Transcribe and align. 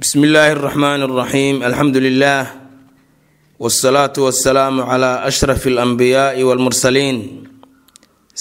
bsmi 0.00 0.26
illaahi 0.28 0.52
اraxmaan 0.56 1.00
اraxiim 1.08 1.56
alxamdu 1.68 1.98
lilah 2.06 2.46
wاsalaatu 3.62 4.18
wasalaamu 4.26 4.82
cla 4.90 5.10
ashraf 5.30 5.62
اlanbiyaai 5.72 6.42
wاlmursaliin 6.48 7.18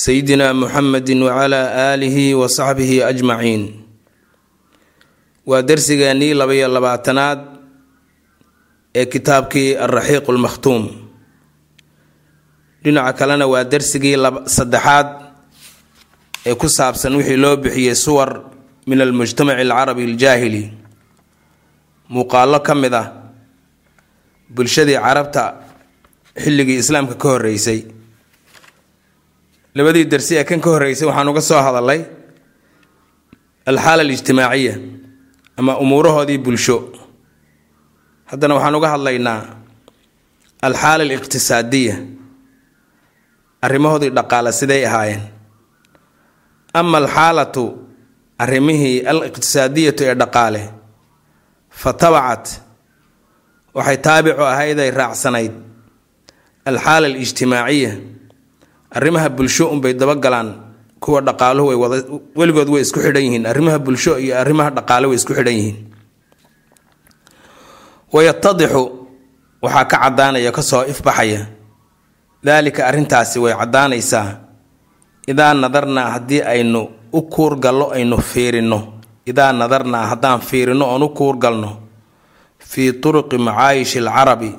sayidina 0.03 0.53
muxamedi 0.53 1.13
wcla 1.27 1.61
aalihi 1.91 2.33
wa 2.41 2.47
saxbihi 2.57 3.03
ajmaciin 3.03 3.63
waa 5.49 5.61
dersigeennii 5.69 6.33
labaiyo 6.33 6.67
labaatanaad 6.75 7.39
ee 8.95 9.05
kitaabkii 9.05 9.75
alraxiiq 9.85 10.25
lmakhtuum 10.35 10.83
dhinaca 12.83 13.13
kalena 13.19 13.45
waa 13.53 13.63
dersigii 13.73 14.15
saddexaad 14.57 15.07
ee 16.49 16.55
ku 16.55 16.67
saabsan 16.69 17.15
wixii 17.19 17.35
loo 17.43 17.55
bixiyey 17.63 17.95
suwar 17.95 18.29
min 18.87 19.01
almujtamaci 19.01 19.61
alcarabi 19.67 20.03
aljaahili 20.09 20.63
muuqaallo 22.12 22.58
ka 22.66 22.74
mid 22.74 22.94
ah 22.94 23.06
bulshadii 24.54 24.98
carabta 25.04 25.42
xilligii 26.42 26.78
islaamka 26.82 27.14
ka 27.22 27.28
horeysay 27.34 27.80
labadii 29.76 30.04
dersi 30.12 30.32
ee 30.40 30.44
kan 30.48 30.60
ka 30.64 30.70
horeysay 30.74 31.06
waxaan 31.08 31.28
uga 31.32 31.40
soo 31.50 31.60
hadalay 31.66 32.00
alxaala 33.70 34.02
alijtimaaciya 34.06 34.74
ama 35.56 35.72
umuurahoodii 35.78 36.38
bulsho. 36.44 36.76
Haddana 38.30 38.54
waxaan 38.58 38.74
uga 38.78 38.88
hadlaynaa 38.94 39.40
alxaala 40.66 41.02
aliqtisaadiya 41.06 41.94
arrimahoodii 43.64 44.10
dhaqaale 44.16 44.52
siday 44.52 44.82
ahaayeen 44.88 45.22
ama 46.74 46.98
alxaalatu 47.02 47.64
arrimihii 48.44 48.96
al 49.10 49.20
iqtisaadiyatu 49.28 50.02
ee 50.08 50.14
dhaqaale 50.22 50.62
fa 51.80 51.90
tabacat 52.00 52.44
waxay 53.76 53.98
taabicu 54.04 54.42
ahayd 54.52 54.78
ay 54.84 54.90
raacsanayd. 54.90 55.52
Alxaala 56.68 57.06
alijtimaaciya 57.10 57.92
arrimaha 58.96 59.28
bulsho 59.36 59.64
unbay 59.74 59.92
dabagalaan 60.00 60.50
kuwa 61.02 61.20
dhaqaaluhu 61.20 61.68
way 61.68 61.76
wada 61.82 61.96
weligood 62.38 62.68
way 62.72 62.80
isku 62.86 63.00
xidhan 63.04 63.22
yihiin. 63.26 63.44
Arrimaha 63.50 63.78
bulsho 63.78 64.16
iyo 64.18 64.38
arrimaha 64.42 64.70
dhaqaale 64.76 65.06
way 65.10 65.16
isku 65.20 65.34
xidhan 65.36 65.52
yihiin. 65.58 65.76
Wayatadixu 68.14 68.82
waxaa 69.62 69.84
ka 69.90 69.96
caddaanaya 70.08 70.50
ka 70.52 70.62
soo 70.62 70.84
ifbaxaya. 70.86 71.50
Daalika 72.44 72.86
arrintaasi 72.86 73.38
way 73.42 73.52
caddaanaysaa. 73.60 74.28
Idaa 75.28 75.54
nadarnaa 75.54 76.10
haddii 76.16 76.42
aynu 76.42 76.80
u 77.12 77.20
kuurgallo 77.22 77.90
aynu 77.96 78.16
fiirinno 78.22 78.78
idaa 79.26 79.52
nadarnaa 79.52 80.06
haddaan 80.06 80.40
fiirino 80.40 80.84
oon 80.92 81.02
u 81.02 81.08
kuurgalno 81.08 81.70
fii 82.70 82.92
turuqi 83.02 83.38
macaayishi 83.38 83.98
alcarabi 83.98 84.50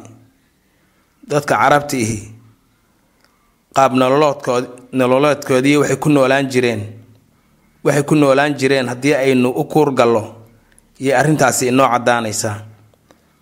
dadka 1.30 1.56
carabtiihi 1.58 2.18
qaab 3.76 3.92
nololoodkood 4.02 4.66
nololeedkoodii 5.00 5.78
waxay 5.82 5.98
ku 6.04 6.10
noolaan 6.10 6.48
jireen 6.54 6.82
waxay 7.84 8.04
ku 8.04 8.16
noolaan 8.16 8.54
jireen 8.60 8.88
haddii 8.90 9.14
aynu 9.14 9.50
u 9.50 9.64
kuurgallo 9.74 10.24
iyo 11.00 11.18
arrintaasi 11.20 11.68
inoo 11.68 11.88
caddaanaysaa 11.94 12.56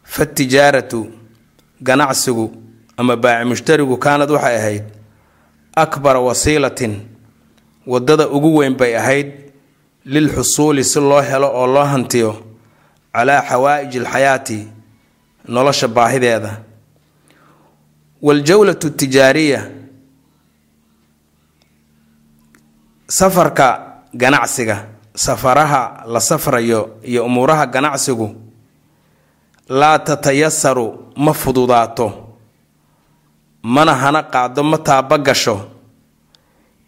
fatijaaratu 0.04 1.08
ganacsigu 1.84 2.46
ama 2.98 3.16
baaci 3.16 3.46
mushtarigu 3.50 3.98
kaanad 3.98 4.30
waxay 4.32 4.56
ahayd 4.58 4.84
akbara 5.76 6.20
wasiilatin 6.20 6.94
waddada 7.88 8.28
ugu 8.28 8.58
weyn 8.58 8.76
bay 8.78 8.96
ahayd 8.98 9.30
lil 10.06 10.30
xusuuli 10.36 10.84
si 10.84 11.00
loo 11.00 11.22
helo 11.22 11.48
oo 11.48 11.68
loo 11.68 11.86
hantiyo 11.86 12.32
calaa 13.14 13.42
xawaa'ij 13.50 13.98
alxayaati 14.00 14.68
nolosha 15.48 15.88
baahideeda. 15.88 16.52
waljawlatu 18.24 18.90
tijaariya 18.90 19.62
safarka 23.08 23.68
ganacsiga 24.14 24.86
safaraha 25.16 26.04
la 26.08 26.20
safrayo 26.20 27.00
iyo 27.04 27.26
umuuraha 27.26 27.66
ganacsigu 27.66 28.36
laa 29.70 30.00
tatayasaru 30.00 31.12
ma 31.16 31.34
fududaato 31.34 32.36
mana 33.64 33.96
hana 33.96 34.24
qaado 34.24 34.64
ma 34.64 34.78
taabagasho 34.78 35.68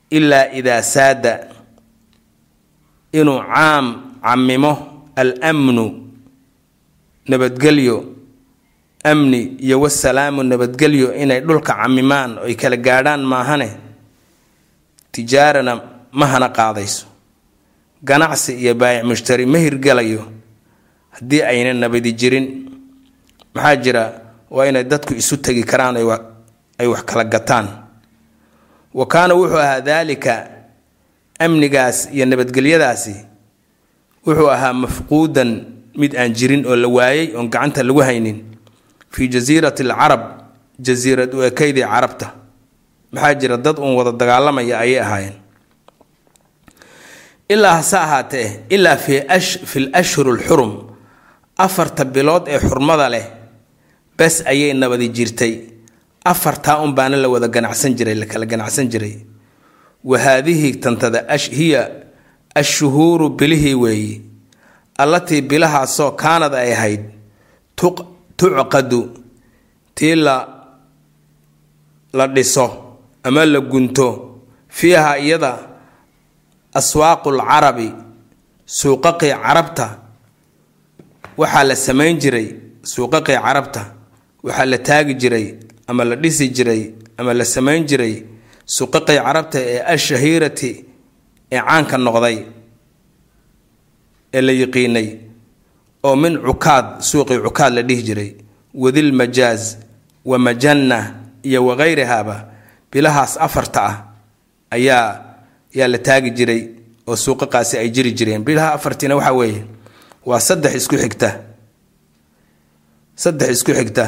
ilaa 0.09 0.51
idaa 0.53 0.81
saada 0.81 1.54
inuu 3.19 3.39
caam 3.53 3.85
camimo 4.23 4.71
al 5.15 5.31
amnu 5.49 5.85
nabadgelyo 7.29 7.97
amni 9.03 9.41
iyo 9.65 9.81
wasalaamu 9.81 10.43
nabadgelyo 10.43 11.13
inay 11.15 11.39
dhulka 11.41 11.73
camimaan 11.73 12.37
oy 12.45 12.55
kala 12.55 12.77
gaadhaan 12.77 13.23
maahane 13.31 13.69
tijaarana 15.11 15.73
ma 16.11 16.25
hana 16.27 16.49
qaadayso. 16.49 17.05
Ganacsi 18.03 18.53
iyo 18.61 18.73
baayic 18.75 19.03
mushtari 19.05 19.45
ma 19.45 19.57
hirgelayo 19.57 20.21
haddii 21.11 21.41
ayna 21.41 21.73
nabadi 21.73 22.11
jirin. 22.13 22.45
Maxaa 23.53 23.75
jira? 23.75 24.03
Waa 24.51 24.65
inay 24.67 24.83
dadku 24.83 25.13
isu 25.13 25.37
tegi 25.37 25.63
karaan 25.63 25.97
ay 25.97 26.87
wax 26.87 27.03
kala 27.05 27.23
gataan. 27.23 27.67
Wa 28.93 29.05
kaana 29.07 29.33
wuxuu 29.33 29.57
ahaa 29.59 29.81
daalika 29.81 30.47
amnigaas 31.39 32.09
iyo 32.13 32.25
nabadgelyadaasi 32.25 33.15
wuxuu 34.25 34.49
ahaa 34.55 34.73
mafquudan 34.73 35.49
mid 35.97 36.15
aan 36.15 36.33
jirin 36.33 36.65
oo 36.65 36.75
la 36.75 36.87
waayay 36.87 37.35
oon 37.35 37.47
gacanta 37.49 37.83
lagu 37.83 38.01
haynin 38.01 38.37
fii 39.13 39.27
jasiirati 39.33 39.83
alcarab 39.83 40.23
jasiirad 40.79 41.31
u 41.33 41.41
ekaydii 41.43 41.83
carabta. 41.93 42.27
Maxaa 43.11 43.33
jira 43.39 43.57
dad 43.57 43.77
uun 43.79 43.95
wada 43.95 44.11
dagaalamaya 44.11 44.79
ayay 44.79 44.99
ahaayeen. 44.99 45.35
Ilaa 47.49 47.75
hase 47.79 47.97
ahaatee 47.97 48.47
ilaa 48.69 48.97
fi 48.97 49.79
l 49.79 49.89
ashhur 49.93 50.27
alxurum 50.35 50.71
afarta 51.57 52.03
bilood 52.05 52.47
ee 52.47 52.59
xurmada 52.59 53.07
leh 53.09 53.25
bes 54.17 54.43
ayay 54.51 54.73
nabadi 54.73 55.07
jirtay. 55.09 55.53
Afartaa 56.25 56.81
un 56.83 56.91
baana 56.97 57.15
la 57.17 57.29
wada 57.29 57.47
ganacsan 57.47 57.93
jiray 57.97 58.15
la 58.15 58.25
kala 58.25 58.45
ganacsan 58.45 58.89
jiray 58.89 59.15
wa 60.05 60.19
haadihi 60.19 60.75
tantada 60.75 61.37
hiya 61.37 61.91
ashuhuuru 62.55 63.29
bilihii 63.29 63.73
weeyi 63.73 64.21
allatii 64.97 65.41
bilahaasoo 65.41 66.11
kaanad 66.11 66.53
ay 66.53 66.73
ahayd 66.73 67.01
tucqadu 68.37 69.09
tii 69.95 70.15
la 70.15 70.47
dhiso 72.27 72.95
ama 73.23 73.45
la 73.45 73.59
gunto 73.59 74.39
fiiha 74.69 75.17
iyada 75.19 75.57
aswaaqul 76.73 77.39
carabi 77.39 77.91
suuqaqii 78.65 79.33
carabta. 79.43 79.87
Waxaa 81.37 81.63
la 81.63 81.75
samayn 81.75 82.17
jiray 82.19 82.47
suuqaqii 82.83 83.37
carabta 83.45 83.81
waxaa 84.43 84.65
la 84.65 84.77
taagi 84.77 85.13
jiray 85.21 85.45
ama 85.87 86.03
la 86.05 86.15
dhisi 86.15 86.49
jiray 86.49 86.93
ama 87.17 87.33
la 87.33 87.45
samayn 87.45 87.85
jiray 87.89 88.23
suuqaqii 88.65 89.17
carabta 89.25 89.59
ee 89.71 89.79
ashahiirati 89.93 90.71
ee 91.51 91.59
caanka 91.67 91.97
noqday 91.97 92.37
ee 94.33 94.41
la 94.41 94.51
yiqiinay 94.61 95.07
oo 96.03 96.15
min 96.15 96.33
cukaad 96.47 96.87
suuqii 97.09 97.39
cukaad 97.45 97.73
la 97.77 97.81
dhihi 97.83 98.03
jiray 98.07 98.31
wadil 98.73 99.11
majaaz 99.13 99.77
wa 100.25 100.37
majanna 100.39 100.99
iyo 101.43 101.65
wakayrihaba 101.65 102.35
bilahaas 102.91 103.37
afarta 103.37 103.79
ah 103.89 103.95
ayaa 104.75 105.07
yaa 105.77 105.87
la 105.87 105.97
taagi 105.97 106.31
jiray 106.37 106.61
oo 107.07 107.15
suuqaqaasi 107.15 107.77
ay 107.77 107.89
jiri 107.93 108.11
jireen. 108.17 108.43
Bilaha 108.43 108.73
afartiina 108.73 109.15
waxaa 109.15 109.33
weeye 109.39 109.61
waa 110.25 110.39
saddex 110.39 110.73
isku 110.75 110.97
xigta 110.97 111.29
saddex 113.15 113.49
isku 113.61 113.71
xigta 113.77 114.05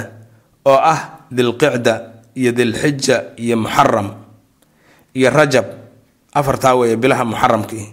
oo 0.66 0.80
ah 0.94 1.00
dilqicda 1.32 1.94
iyo 2.36 2.52
dilxija 2.52 3.18
iyo 3.38 3.58
muxaram 3.58 4.08
iyo 5.18 5.30
rajab 5.38 5.66
afartaa 6.40 6.76
weeye 6.80 6.96
bilaha 7.02 7.26
muxaramkii. 7.26 7.86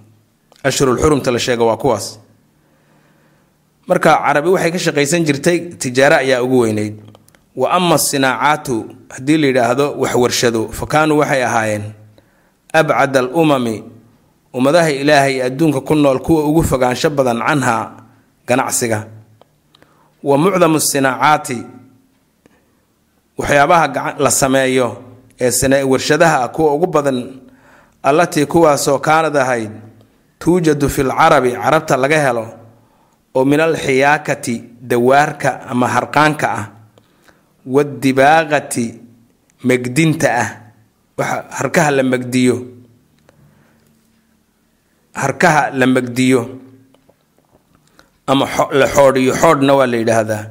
Ashhurulxurumta 0.64 1.30
la 1.32 1.38
sheega 1.38 1.64
waa 1.64 1.76
kuwaas. 1.82 2.06
Marka 3.88 4.10
carabi 4.24 4.48
waxay 4.54 4.70
ka 4.72 4.78
shaqaysan 4.78 5.24
jirtay 5.26 5.58
tijaaro 5.80 6.16
ayaa 6.16 6.42
ugu 6.44 6.58
weyneyd 6.64 6.94
wa 7.56 7.70
ama 7.76 7.94
asinaacaatu 7.94 8.74
haddii 9.14 9.36
la 9.38 9.46
yidhaahdo 9.46 9.86
waxwarshado 10.02 10.68
fa 10.78 10.86
kaanuu 10.86 11.18
waxay 11.20 11.42
ahaayeen 11.44 11.84
abcad 12.72 13.16
al 13.16 13.28
umami 13.34 13.84
ummadaha 14.56 14.90
ilaahay 14.90 15.42
adduunka 15.42 15.80
ku 15.80 15.94
nool 15.94 16.18
kuwa 16.24 16.44
ugu 16.48 16.62
fogaansho 16.64 17.10
badan 17.10 17.38
canha 17.46 17.76
ganacsiga. 18.46 19.06
Wa 20.24 20.38
mucdamu 20.38 20.80
sinaacaati 20.80 21.58
waxyaabaha 23.38 24.14
la 24.18 24.30
sameeyo 24.30 24.88
ee 25.40 25.82
warshadaha 25.82 26.44
ah 26.44 26.48
kuwa 26.48 26.74
ugu 26.74 26.86
badan 26.86 27.18
allatii 28.02 28.46
kuwaasoo 28.46 28.98
kaanad 28.98 29.36
ahayd 29.36 29.70
tuujadu 30.38 30.88
fil 30.88 31.10
carabi 31.10 31.52
carabta 31.52 31.96
laga 31.96 32.18
helo 32.26 32.46
oo 33.34 33.44
min 33.44 33.60
alxiyaakati 33.60 34.64
dawaarka 34.80 35.60
ama 35.70 35.88
harqaanka 35.88 36.46
ah 36.58 36.64
wadibaaqati 37.66 38.86
megdinta 39.64 40.28
ah 40.42 40.48
harkaha 41.58 41.90
la 41.90 42.02
megdiyo 42.02 42.56
harkaha 45.14 45.70
la 45.70 45.86
megdiyo 45.86 46.40
ama 48.26 48.44
la 48.72 48.86
xoodhiyo 48.94 49.32
xoodhna 49.42 49.72
waa 49.78 49.86
la 49.86 49.96
yidhaahdaa 49.96 50.44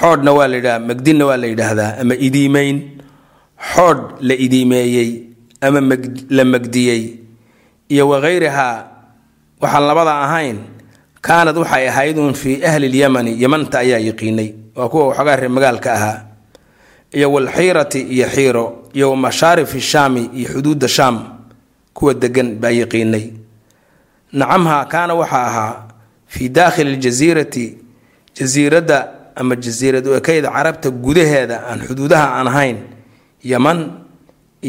xoodhna 0.00 0.30
waa 0.38 0.48
la 0.48 0.56
yidhahdaa 0.56 0.86
megdinna 0.88 1.24
waa 1.28 1.36
la 1.42 1.46
yidhaahdaa 1.46 1.90
ama 2.02 2.14
idiimeyn 2.26 2.76
xoodh 3.58 4.20
la 4.20 4.34
idiimeeyey 4.34 5.10
ama 5.60 5.80
la 6.30 6.44
megdiyey 6.44 7.02
iyo 7.88 8.08
wakayrihaa 8.08 8.86
waxaan 9.60 9.84
labada 9.86 10.14
ahayn 10.24 10.58
kaanad 11.20 11.56
waxay 11.58 11.88
ahayd 11.88 12.18
uun 12.18 12.34
fii 12.34 12.62
ahli 12.64 12.88
lyamani 12.88 13.34
yamanta 13.42 13.78
ayaa 13.78 13.98
yiqiinay 13.98 14.50
waa 14.76 14.88
kuwa 14.88 15.06
waxoogaa 15.08 15.36
reer 15.36 15.50
magaalka 15.50 15.92
ahaa 15.94 16.18
iyo 17.12 17.32
walxiirati 17.32 18.00
iyo 18.02 18.26
xiiro 18.28 18.64
iyo 18.94 19.10
wamashaarifi 19.10 19.80
shaami 19.80 20.30
iyo 20.34 20.48
xuduudda 20.54 20.88
shaam 20.88 21.16
kuwa 21.94 22.14
degan 22.14 22.54
baa 22.60 22.70
yiqiinay. 22.70 23.26
Nacamha 24.32 24.84
kaana 24.84 25.14
waxaa 25.14 25.46
ahaa 25.46 25.82
fii 26.26 26.48
daakhili 26.48 26.96
ljasiirati 26.96 27.78
jasiiradda 28.36 29.08
ama 29.34 29.56
jasiirad 29.56 30.06
ekeyda 30.06 30.50
carabta 30.50 30.90
gudaheeda 30.90 31.66
aan 31.66 31.80
xuduudaha 31.86 32.26
aan 32.38 32.46
ahayn 32.48 32.76
yaman 33.50 33.78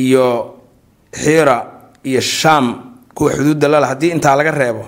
iyo 0.03 0.25
xiira 1.21 1.57
iyo 2.09 2.21
shaam 2.21 2.65
kuwa 3.15 3.31
xuduudda 3.35 3.67
lala 3.67 3.87
haddii 3.91 4.11
intaa 4.15 4.35
laga 4.35 4.51
reebo 4.51 4.85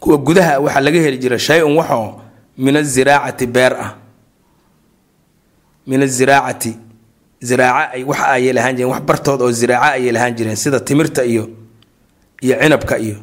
kuwa 0.00 0.16
gudaha 0.26 0.60
waxaa 0.64 0.80
laga 0.86 1.00
heli 1.04 1.18
jira 1.22 1.38
shay-un 1.38 1.76
waxoo 1.76 2.20
min 2.58 2.76
aziraacati 2.76 3.46
beer 3.46 3.72
ah. 3.86 3.92
Min 5.86 6.02
aziraacati 6.02 6.76
ziraaca 7.42 7.92
ay 7.96 8.04
wax 8.04 8.20
ayay 8.20 8.52
lahaan 8.52 8.76
jireen 8.76 8.92
wax 8.92 9.02
bartood 9.08 9.40
oo 9.42 9.52
ziraaca 9.52 9.92
ayay 9.96 10.12
lahaan 10.12 10.34
jireen 10.36 10.56
sida 10.56 10.80
timirta 10.80 11.24
iyo 11.24 11.48
iyo 12.42 12.54
cinabka 12.60 12.98
iyo 12.98 13.16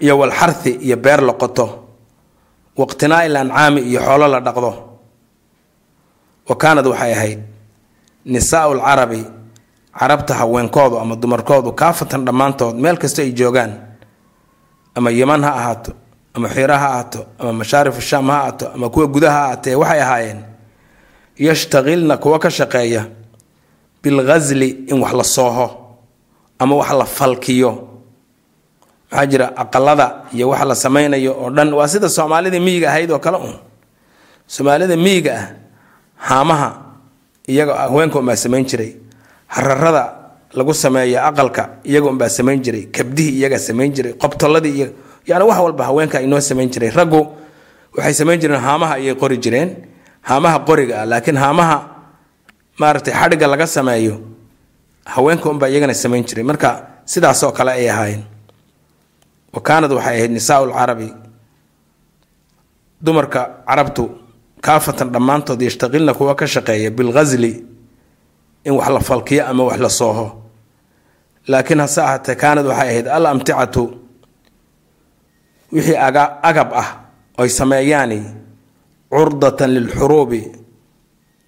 iyo 0.00 0.18
walxarthi 0.18 0.70
iyo 0.84 0.96
beer 0.96 1.20
la 1.22 1.32
qoto 1.32 1.88
waqtinaa 2.76 3.24
il 3.26 3.36
ancaami 3.36 3.80
iyo 3.80 4.00
xoolo 4.00 4.28
la 4.28 4.40
dhaqdo 4.40 4.85
wa 6.48 6.54
kaanad 6.56 6.86
waxay 6.86 7.12
ahayd 7.12 7.40
nisaau 8.24 8.74
lcarabi 8.74 9.22
carabta 9.98 10.34
haweenkoodu 10.34 10.98
ama 10.98 11.16
dumarkoodu 11.16 11.72
kaafatan 11.72 12.24
dhammaantood 12.26 12.74
meel 12.76 12.96
kasta 13.02 13.22
ay 13.22 13.32
joogaan 13.32 13.72
ama 14.94 15.10
yaman 15.10 15.42
ha 15.44 15.50
ahaato 15.60 15.92
ama 16.34 16.48
xiira 16.48 16.78
ha 16.78 16.86
ahaato 16.88 17.20
ama 17.38 17.52
mashaarif 17.52 17.96
shaam 18.00 18.26
ha 18.30 18.36
ahaato 18.40 18.66
ama 18.74 18.86
kuwa 18.90 19.06
gudaha 19.06 19.38
ha 19.38 19.44
ahaatee 19.44 19.74
waxay 19.74 20.00
ahaayeen 20.02 20.40
yashtaqilna 21.38 22.16
kuwa 22.16 22.38
ka 22.38 22.50
shaqeeya 22.50 23.02
bilghasli 24.02 24.68
in 24.90 25.00
wax 25.02 25.12
la 25.12 25.24
sooho 25.24 25.66
ama 26.58 26.74
wax 26.76 26.90
la 26.92 27.04
falkiyo. 27.04 27.88
Maxaa 29.10 29.26
jira 29.26 29.46
aqalada 29.56 30.06
iyo 30.32 30.48
wax 30.48 30.64
la 30.64 30.74
samaynayo 30.74 31.32
oo 31.42 31.50
dhan. 31.50 31.74
Waa 31.74 31.88
sida 31.88 32.08
soomaalida 32.08 32.60
miyiga 32.60 32.88
ahayd 32.90 33.10
oo 33.10 33.18
kale 33.18 33.36
un 33.36 33.54
soomaalida 34.46 34.96
miyiga 34.96 35.32
ah 35.40 35.46
haamaha 36.16 36.68
iyaga 37.48 37.74
haweenka 37.86 38.18
unbaa 38.18 38.36
samayn 38.36 38.64
jiray 38.66 38.96
hararada 39.46 40.04
lagu 40.52 40.74
sameeyo 40.74 41.20
aqalka 41.28 41.78
iyaga 41.84 42.06
unbaa 42.10 42.28
samayn 42.28 42.60
jiray 42.62 42.84
kabdihii 42.96 43.38
iyagaa 43.40 43.58
samayn 43.58 43.92
jiray 43.92 44.12
qobtoladii 44.14 44.74
iyo 44.78 44.88
yani 45.26 45.44
wax 45.44 45.58
walba 45.58 45.84
haweenka 45.84 46.20
inoo 46.22 46.40
samayn 46.40 46.70
jiray. 46.70 46.90
Raggu 46.90 47.20
waxay 47.96 48.14
samayn 48.14 48.40
jireen 48.40 48.60
haamaha 48.60 48.94
ayay 48.94 49.14
qori 49.14 49.36
jireen 49.38 49.70
haamaha 50.22 50.58
qoriga 50.68 51.02
ah 51.02 51.06
laakiin 51.06 51.36
haamaha 51.36 51.76
maaragtay 52.80 53.14
xadhigga 53.14 53.46
laga 53.46 53.66
sameeyo 53.66 54.20
haweenka 55.04 55.50
unbaa 55.50 55.68
iyagana 55.68 55.94
samayn 55.94 56.24
jiray. 56.24 56.44
Marka 56.44 56.86
sidaasoo 57.04 57.50
kale 57.52 57.70
ay 57.74 57.90
ahaayeen. 57.90 58.22
Wa 59.52 59.60
kaanad 59.62 59.90
waxay 59.92 60.14
ahayd 60.16 60.30
nisaau 60.30 60.66
lcarabi 60.70 61.08
dumarka 63.02 63.40
carabtu 63.66 64.04
kaafatan 64.66 65.08
dhammaantood 65.14 65.60
yashtaqilna 65.66 66.12
kuwa 66.18 66.34
ka 66.40 66.46
shaqeeya 66.54 66.90
bilghasli 66.96 67.52
in 68.66 68.72
wax 68.78 68.88
la 68.96 69.00
falkiyo 69.08 69.42
ama 69.50 69.62
wax 69.68 69.78
la 69.84 69.90
sooho 70.00 70.26
laakiin 71.50 71.80
hase 71.84 72.00
ahaatee 72.02 72.34
kaanad 72.42 72.66
waxay 72.70 72.88
ahayd 72.90 73.06
al 73.16 73.26
amticatu 73.32 73.82
wixii 75.72 75.96
agab 76.48 76.70
ah 76.82 76.88
oy 77.38 77.48
sameeyaani 77.48 78.20
curdatan 79.10 79.70
lilxuruubi 79.76 80.42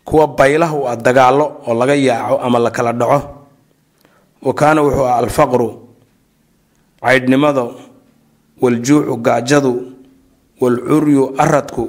kuwa 0.05 0.27
baylah 0.39 0.71
u 0.75 0.87
ah 0.89 0.97
dagaallo 0.97 1.47
oo 1.67 1.75
laga 1.81 1.95
yaaco 1.95 2.37
ama 2.47 2.59
la 2.59 2.71
kala 2.71 2.93
dhaco 2.93 3.21
wa 4.47 4.53
kaana 4.61 4.81
wuxuu 4.83 5.05
ah 5.11 5.17
alfaqru 5.23 5.69
caydhnimadu 7.03 7.65
waljuucu 8.63 9.17
gaajadu 9.27 9.73
walcuryu 10.61 11.35
aradku 11.39 11.85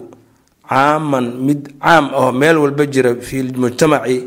caaman 0.69 1.25
mid 1.41 1.81
caam 1.81 2.13
aho 2.13 2.31
meel 2.31 2.57
walba 2.61 2.85
jira 2.85 3.17
fii 3.17 3.57
mujtamaci 3.57 4.17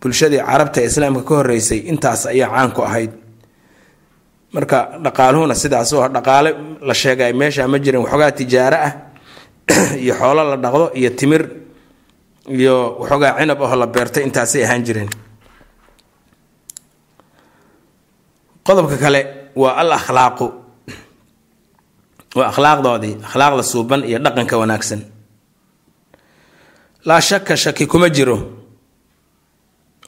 bulshadii 0.00 0.40
carabta 0.40 0.80
ee 0.80 0.88
islaamka 0.88 1.22
ka 1.28 1.34
horeysay 1.44 1.80
intaas 1.92 2.26
ayaa 2.26 2.48
caan 2.48 2.72
ku 2.72 2.80
ahayd. 2.82 3.12
Marka 4.52 4.98
dhaqaaluhuna 5.04 5.54
sidaas 5.54 5.92
oo 5.92 6.08
dhaqaale 6.08 6.80
la 6.80 6.94
sheegay 6.94 7.32
meesha 7.32 7.68
ma 7.68 7.78
jirin 7.78 8.00
waxoogaa 8.00 8.32
tijaaro 8.32 8.78
ah 8.88 8.92
iyo 10.02 10.14
xoolo 10.16 10.42
la 10.50 10.56
dhaqdo 10.56 10.86
iyo 10.96 11.10
timir 11.12 11.42
iyo 12.48 12.96
waxoogaa 13.04 13.36
cinab 13.38 13.60
aho 13.62 13.76
la 13.76 13.86
beertay 13.86 14.24
intaasay 14.24 14.64
ahaan 14.64 14.82
jireen. 14.84 15.10
Qodobka 18.64 18.96
kale 18.96 19.52
waa 19.54 19.76
al 19.76 19.92
akhlaaqu 19.92 20.46
waa 22.36 22.48
akhlaaqdoodii 22.48 23.14
akhlaaqda 23.28 23.62
suuban 23.62 24.08
iyo 24.08 24.18
dhaqanka 24.18 24.56
wanaagsan 24.56 25.19
laa 27.04 27.20
shaka 27.20 27.56
shaki 27.56 27.86
kuma 27.86 28.08
jiro 28.10 28.36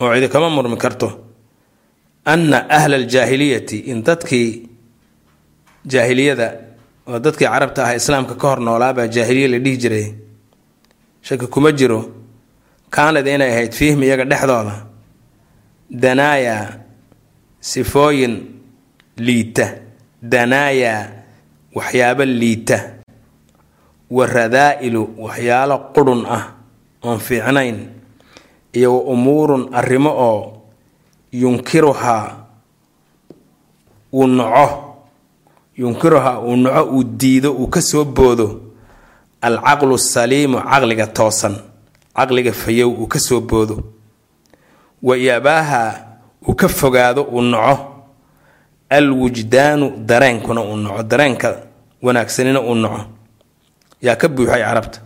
oo 0.01 0.15
cidi 0.15 0.29
kama 0.29 0.51
murmi 0.51 0.77
karto 0.77 1.09
anna 2.25 2.59
ahla 2.71 2.97
aljaahiliyati 2.97 3.79
in 3.91 4.03
dadkii 4.07 4.69
jaahiliyada 5.87 6.49
oo 7.09 7.19
dadkii 7.19 7.47
carabta 7.49 7.85
ah 7.87 7.95
islaamka 7.97 8.35
ka 8.35 8.47
hor 8.49 8.61
noolaabaa 8.61 9.07
jaahiliya 9.09 9.49
la 9.49 9.59
dhihi 9.59 9.77
jiray. 9.77 10.07
Shaki 11.23 11.47
kuma 11.47 11.71
jiro. 11.73 12.01
Kaanad 12.91 13.27
inay 13.27 13.51
ahayd 13.53 13.73
fiihim 13.73 14.03
iyaga 14.03 14.25
dhexdooda. 14.25 14.75
Danaaya 15.91 16.81
sifooyin 17.61 18.35
liita. 19.17 19.67
Danaaya 20.23 20.95
waxyaabo 21.75 22.25
liita. 22.25 22.79
Wa 24.11 24.27
radaa-ilu 24.27 25.03
waxyaalo 25.19 25.79
qurhun 25.95 26.27
ah 26.27 26.45
oon 27.03 27.19
fiicnayn 27.19 27.89
iyo 28.73 28.95
wa 28.97 29.03
umuurun 29.13 29.69
arrimo 29.75 30.11
oo 30.11 30.63
yunkiruhaa 31.33 32.37
uu 34.13 34.27
noco 34.27 34.95
yunkiruhaa 35.77 36.39
uu 36.41 36.57
noco 36.57 36.83
uu 36.95 37.05
diido 37.05 37.53
uu 37.53 37.67
ka 37.67 37.81
soo 37.83 38.05
boodo 38.05 38.61
alcaqlu 39.41 39.99
saliimu 39.99 40.59
caqliga 40.63 41.07
toosan 41.07 41.57
caqliga 42.17 42.53
fayow 42.53 42.91
uu 42.91 43.07
ka 43.07 43.19
soo 43.19 43.41
boodo. 43.41 43.83
Wa 45.03 45.17
yabaaha 45.17 45.83
uu 46.49 46.55
ka 46.55 46.69
fogaado 46.69 47.23
uu 47.23 47.41
noco 47.43 47.79
alwujdaanu 48.91 49.91
dareenkuna 50.07 50.61
uu 50.63 50.77
noco 50.77 51.03
dareenka 51.03 51.57
wanaagsanina 52.03 52.61
uu 52.61 52.75
noco. 52.75 53.01
Yaa 54.03 54.17
ka 54.17 54.29
buuxay 54.29 54.63
carabta 54.63 55.01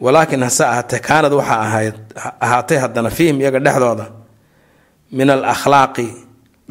walaakiin 0.00 0.42
hase 0.42 0.64
ahaatee 0.64 0.98
kaanad 0.98 1.32
waxaa 1.32 1.60
ahayd 1.66 1.94
ahaatay 2.40 2.78
haddana 2.78 3.10
fiihim 3.10 3.40
iyaga 3.40 3.58
dhexdooda. 3.64 4.06
Min 5.12 5.30
al 5.30 5.44
akhlaaqi 5.44 6.06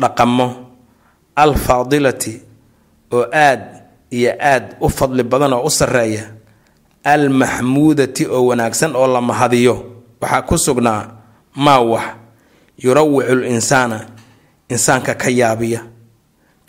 dhaqamo 0.02 0.48
alfaadilati 1.36 2.34
oo 3.16 3.26
aad 3.34 3.62
iyo 4.12 4.32
aad 4.52 4.66
u 4.82 4.90
fadli 4.90 5.24
badan 5.24 5.54
oo 5.54 5.64
u 5.66 5.70
sarreeya 5.70 6.24
almaxmuudati 7.04 8.24
oo 8.28 8.46
wanaagsan 8.50 8.96
oo 8.96 9.08
la 9.08 9.22
mahadiyo. 9.22 9.76
Waxaa 10.22 10.42
ku 10.42 10.58
sugnaa 10.58 11.02
maa 11.56 11.80
wax 11.92 12.06
yurawicu 12.84 13.36
linsaana 13.36 14.00
insaanka 14.70 15.14
ka 15.16 15.30
yaabiya 15.30 15.82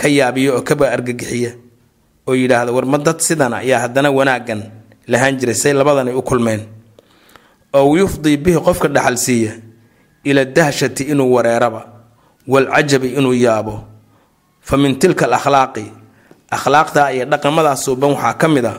ka 0.00 0.08
yaabiya 0.08 0.50
oo 0.54 0.62
kaba 0.68 0.90
argagixiya 0.94 1.52
oo 2.28 2.34
yidhaahda 2.34 2.72
war 2.72 2.86
ma 2.86 2.98
dad 2.98 3.18
sidan 3.26 3.54
ayaa 3.54 3.80
haddana 3.88 4.10
wanaaggan 4.18 4.62
lahaan 5.08 5.38
jiray 5.38 5.54
say 5.54 5.72
labadanay 5.72 6.14
u 6.14 6.22
kulmeen. 6.22 6.62
Ow 7.72 7.96
yufdii 7.96 8.36
bihi 8.36 8.58
qofka 8.66 8.88
dhaxal 8.88 9.16
siiya 9.16 9.52
ila 10.25 10.44
dahshati 10.44 11.02
inuu 11.12 11.32
wareeraba 11.34 11.82
walcajabi 12.48 13.08
inuu 13.18 13.34
yaabo. 13.34 13.84
Fa 14.60 14.76
min 14.76 14.98
tilka 14.98 15.25
alakhlaaqi 15.26 15.84
akhlaaqda 16.50 17.12
iyo 17.14 17.25
dhaqamadaas 17.26 17.84
suuban 17.84 18.10
waxaa 18.14 18.34
ka 18.40 18.48
mid 18.48 18.64
a 18.64 18.75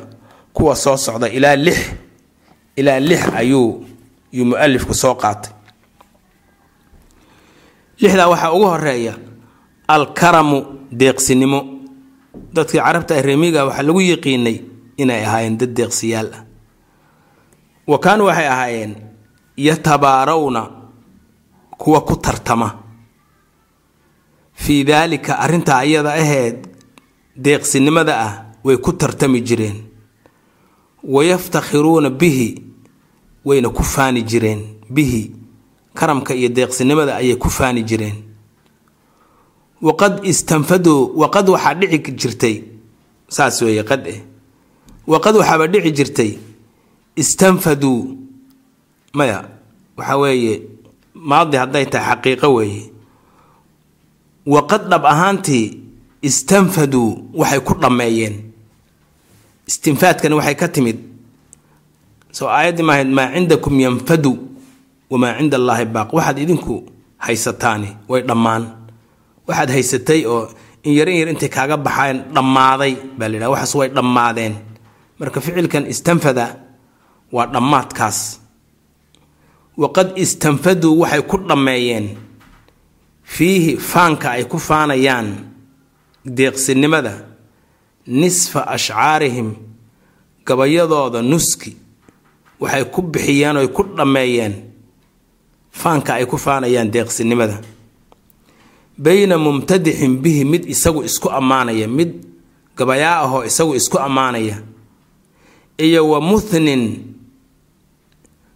kuwa 0.54 0.76
soo 0.76 0.98
socda 0.98 1.28
ilaa 1.30 1.56
lix 1.56 1.78
ilaa 2.76 3.00
lix 3.00 3.22
ayuu 3.36 3.86
yuu 4.32 4.46
mu'alifku 4.46 4.94
soo 4.94 5.16
qaatay. 5.16 5.52
Lixdaa 8.02 8.28
waxaa 8.28 8.52
ugu 8.54 8.66
horreeya 8.66 9.14
alkaramu 9.88 10.58
deeqsinimo. 10.92 11.60
Dadkii 12.54 12.80
carabta 12.80 13.16
ah 13.16 13.22
reemiga 13.22 13.66
waxaa 13.66 13.84
lagu 13.88 14.02
yiqiinay 14.02 14.58
inay 14.98 15.26
ahaayeen 15.26 15.58
dad 15.58 15.72
deeqsiyaal 15.78 16.30
ah 16.34 16.44
wa 17.88 17.98
kaanuu 18.00 18.26
waxay 18.28 18.48
ahaayeen 18.48 18.94
yatabaarawna 19.58 20.62
kuwa 21.78 22.02
ku 22.02 22.16
tartama. 22.16 22.84
Fii 24.54 24.84
daalika 24.84 25.40
arrintaa 25.40 25.86
iyada 25.86 26.14
aheed 26.14 26.68
deeqsinimada 27.36 28.14
ah 28.20 28.34
way 28.64 28.78
ku 28.78 28.94
tartami 28.94 29.42
jireen. 29.42 29.84
Wayaftakhiruuna 31.04 32.10
bihi 32.10 32.64
wayna 33.46 33.70
ku 33.70 33.84
faani 33.84 34.22
jireen 34.24 34.62
bihi. 34.90 35.32
Karamka 35.94 36.34
iyo 36.36 36.50
deeqsinimada 36.50 37.16
ayay 37.16 37.36
ku 37.38 37.50
faani 37.50 37.84
jireen. 37.84 38.24
Waqad 39.82 40.26
istanfaduu 40.26 41.14
waqad 41.18 41.50
waxaa 41.50 41.74
dhici 41.74 42.12
jirtay 42.12 42.64
saas 43.30 43.62
weeye 43.62 43.84
qad 43.84 44.08
eh 44.08 44.22
waqad 45.08 45.36
waxaaba 45.40 45.66
dhici 45.72 45.92
jirtay 45.98 46.32
istanfaduu. 47.22 48.00
Maya 49.18 49.40
waxaa 49.98 50.18
weeye 50.22 50.54
maadi 51.30 51.58
hadday 51.62 51.86
tahay 51.92 52.06
xaqiiqo 52.16 52.48
weeye. 52.58 52.84
Waqad 54.54 54.84
dhab 54.92 55.04
ahaantii 55.06 55.66
istanfaduu 56.22 57.10
waxay 57.40 57.60
ku 57.68 57.74
dhammeeyeen. 57.82 58.36
Istinfaadkani 59.68 60.36
waxay 60.40 60.56
ka 60.56 60.68
timid. 60.68 60.98
Soo 62.32 62.48
aayaddii 62.48 62.84
maahayd 62.88 63.10
maa 63.18 63.32
cindakum 63.34 63.74
yanfadu 63.80 64.32
wamaa 65.10 65.38
cinda 65.40 65.58
allaahi 65.58 65.86
baaq 65.96 66.10
waxaad 66.14 66.38
idinku 66.44 66.76
haysataani 67.18 67.90
way 68.10 68.22
dhammaan. 68.30 68.64
Waxaad 69.48 69.70
haysatay 69.76 70.22
oo 70.28 70.48
in 70.84 70.94
yarin 71.00 71.18
yar 71.20 71.30
intay 71.34 71.50
kaaga 71.50 71.78
baxayn 71.78 72.18
dhammaaday 72.36 72.94
baa 73.18 73.28
la 73.28 73.36
yidhaha 73.36 73.52
waxaas 73.56 73.74
way 73.80 73.90
dhammaadeen 73.98 74.54
marka 75.20 75.42
ficilkan 75.42 75.86
istanfada 75.88 76.46
waa 77.32 77.46
dhammaadkaas. 77.54 78.40
Waqad 79.78 80.18
istanfaduu 80.18 81.00
waxay 81.02 81.22
ku 81.22 81.38
dhammeeyeen. 81.38 82.08
Fiihi 83.24 83.78
faanka 83.78 84.32
ay 84.32 84.44
ku 84.48 84.58
faanayaan 84.60 85.28
deeqsinimada 86.26 87.14
nisfa 88.08 88.62
ashcaarihim 88.76 89.50
gabayadooda 90.46 91.22
nuski 91.22 91.76
waxay 92.60 92.86
ku 92.94 93.02
bixiyeen 93.02 93.58
oy 93.58 93.68
ku 93.68 93.84
dhammeeyeen 93.84 94.54
faanka 95.72 96.14
ay 96.18 96.26
ku 96.26 96.38
faanayaan 96.38 96.92
deeqsinimada. 96.92 97.58
Bayna 98.98 99.38
mumtadixin 99.38 100.18
bihi 100.24 100.44
mid 100.46 100.64
isagu 100.66 101.04
isku 101.04 101.30
ammaanaya 101.30 101.88
mid 101.88 102.12
gabayaa 102.78 103.20
ahoo 103.28 103.44
isagu 103.46 103.76
isku 103.76 104.00
ammaanaya 104.00 104.58
iyo 105.78 106.10
wa 106.10 106.22
muthnin 106.22 106.84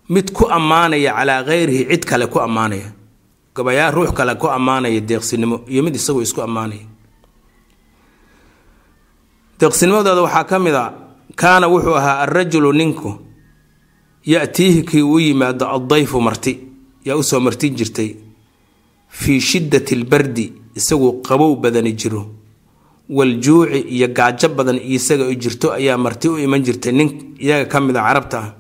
mid 0.10 0.32
ku 0.34 0.46
ammaanaya 0.50 1.14
calaa 1.18 1.44
kayrihi 1.44 1.86
cid 1.90 2.04
kale 2.06 2.28
ku 2.28 2.40
ammaanaya. 2.40 2.92
Gabayaa 3.56 3.92
ruux 3.92 4.12
kale 4.14 4.36
ku 4.36 4.48
ammaanaya 4.48 5.00
deeqsinimo 5.02 5.64
iyo 5.68 5.84
mid 5.84 5.96
isagu 5.96 6.22
isku 6.22 6.42
ammaanaya. 6.42 6.86
Deeqsinimadooda 9.60 10.22
waxaa 10.26 10.44
ka 10.50 10.60
mid 10.60 10.76
a 10.76 10.86
kaana 11.36 11.68
wuxuu 11.68 11.96
ahaa 11.96 12.20
alrajulu 12.26 12.74
ninku 12.74 13.12
ya-tiihi 14.26 14.84
kii 14.84 15.02
uu 15.02 15.20
yimaado 15.20 15.66
addayfu 15.76 16.22
marti 16.22 16.54
yaa 17.06 17.16
u 17.16 17.24
soo 17.24 17.40
martin 17.40 17.76
jirtay 17.76 18.16
fii 19.10 19.40
shiddati 19.42 19.96
albardi 19.96 20.54
isaguu 20.76 21.22
qabow 21.22 21.56
badani 21.56 21.94
jiro 21.94 22.26
waljuuci 23.12 23.80
iyo 23.96 24.08
gaajo 24.08 24.48
badan 24.58 24.80
isaga 24.96 25.28
u 25.28 25.36
jirto 25.36 25.74
ayaa 25.74 25.98
marti 25.98 26.28
u 26.30 26.40
iman 26.40 26.64
jirtay 26.64 26.92
nin 26.92 27.10
iyaga 27.40 27.66
ka 27.72 27.80
mid 27.80 27.96
a 27.98 28.02
carabta 28.08 28.38
ah. 28.40 28.54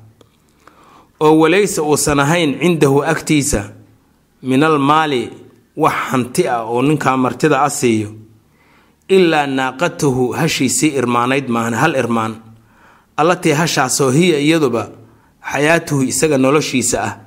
oo 1.19 1.33
walayse 1.41 1.79
uusan 1.81 2.19
ahayn 2.19 2.59
cindahu 2.59 3.03
agtiisa 3.03 3.61
min 4.43 4.63
al 4.63 4.79
maali 4.79 5.29
wax 5.77 5.93
hanti 6.11 6.47
ah 6.47 6.67
oo 6.67 6.81
ninkaa 6.81 7.17
martida 7.17 7.63
a 7.63 7.69
siiyo 7.69 8.09
ilaa 9.07 9.47
naaqatahu 9.47 10.31
hashiisii 10.39 10.95
irmaanayd 10.99 11.47
maahan 11.47 11.73
hal 11.73 11.95
irmaan. 11.95 12.35
Allatii 13.17 13.51
hashaasoo 13.51 14.11
hiya 14.11 14.39
iyaduba 14.39 14.89
xayaatuhu 15.51 16.03
isaga 16.03 16.37
noloshiisa 16.37 17.03
ah 17.03 17.17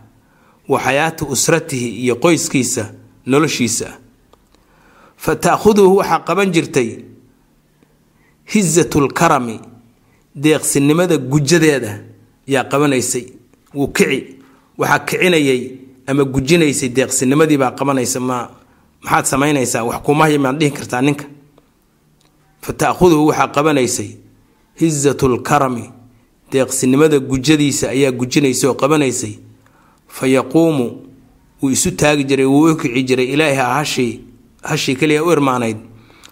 wa 0.69 0.81
xayaatu 0.81 1.27
usratihi 1.27 1.89
iyo 2.05 2.17
qoyskiisa 2.17 2.85
noloshiisa 3.27 3.87
ah. 3.89 3.97
Fa 5.17 5.37
taakhuduhu 5.37 5.97
waxaa 5.97 6.21
qaban 6.29 6.53
jirtay 6.53 7.14
hizatlkarami 8.45 9.61
deeqsinimada 10.35 11.17
gujadeeda 11.17 12.01
yaa 12.47 12.65
qabanaysay 12.65 13.27
wuu 13.75 13.89
kici 13.89 14.37
waxaa 14.79 14.99
kicinayay 14.99 15.71
ama 16.07 16.25
gujinaysay 16.25 16.89
deeqsinimadiibaa 16.89 17.71
qabanaysa 17.71 18.21
ma 18.21 18.51
maxaad 19.03 19.25
samaynaysaa 19.25 19.85
wax 19.85 20.03
kumahya 20.03 20.39
maad 20.39 20.59
dhihi 20.59 20.71
kartaa 20.71 21.01
ninka? 21.03 21.25
Fa 22.61 22.73
waxaa 22.93 23.49
qabanaysay 23.49 24.11
hizatlkarami 24.81 25.91
deeqsinimada 26.53 27.19
gujadiisa 27.19 27.91
ayaa 27.91 28.13
gujinaysa 28.13 28.69
oo 28.69 28.75
qabanaysay 28.75 29.39
fa 30.09 30.27
yaquumu 30.27 31.07
wuu 31.63 31.71
isu 31.71 31.91
taagi 31.91 32.25
jiray 32.25 32.47
wuu 32.47 32.73
u 32.73 32.77
kici 32.77 33.03
jiray 33.03 33.27
ilaaha 33.27 33.75
hashii 33.75 34.21
hashii 34.63 34.97
keliya 34.97 35.25
u 35.25 35.33
irmaanayd 35.33 35.77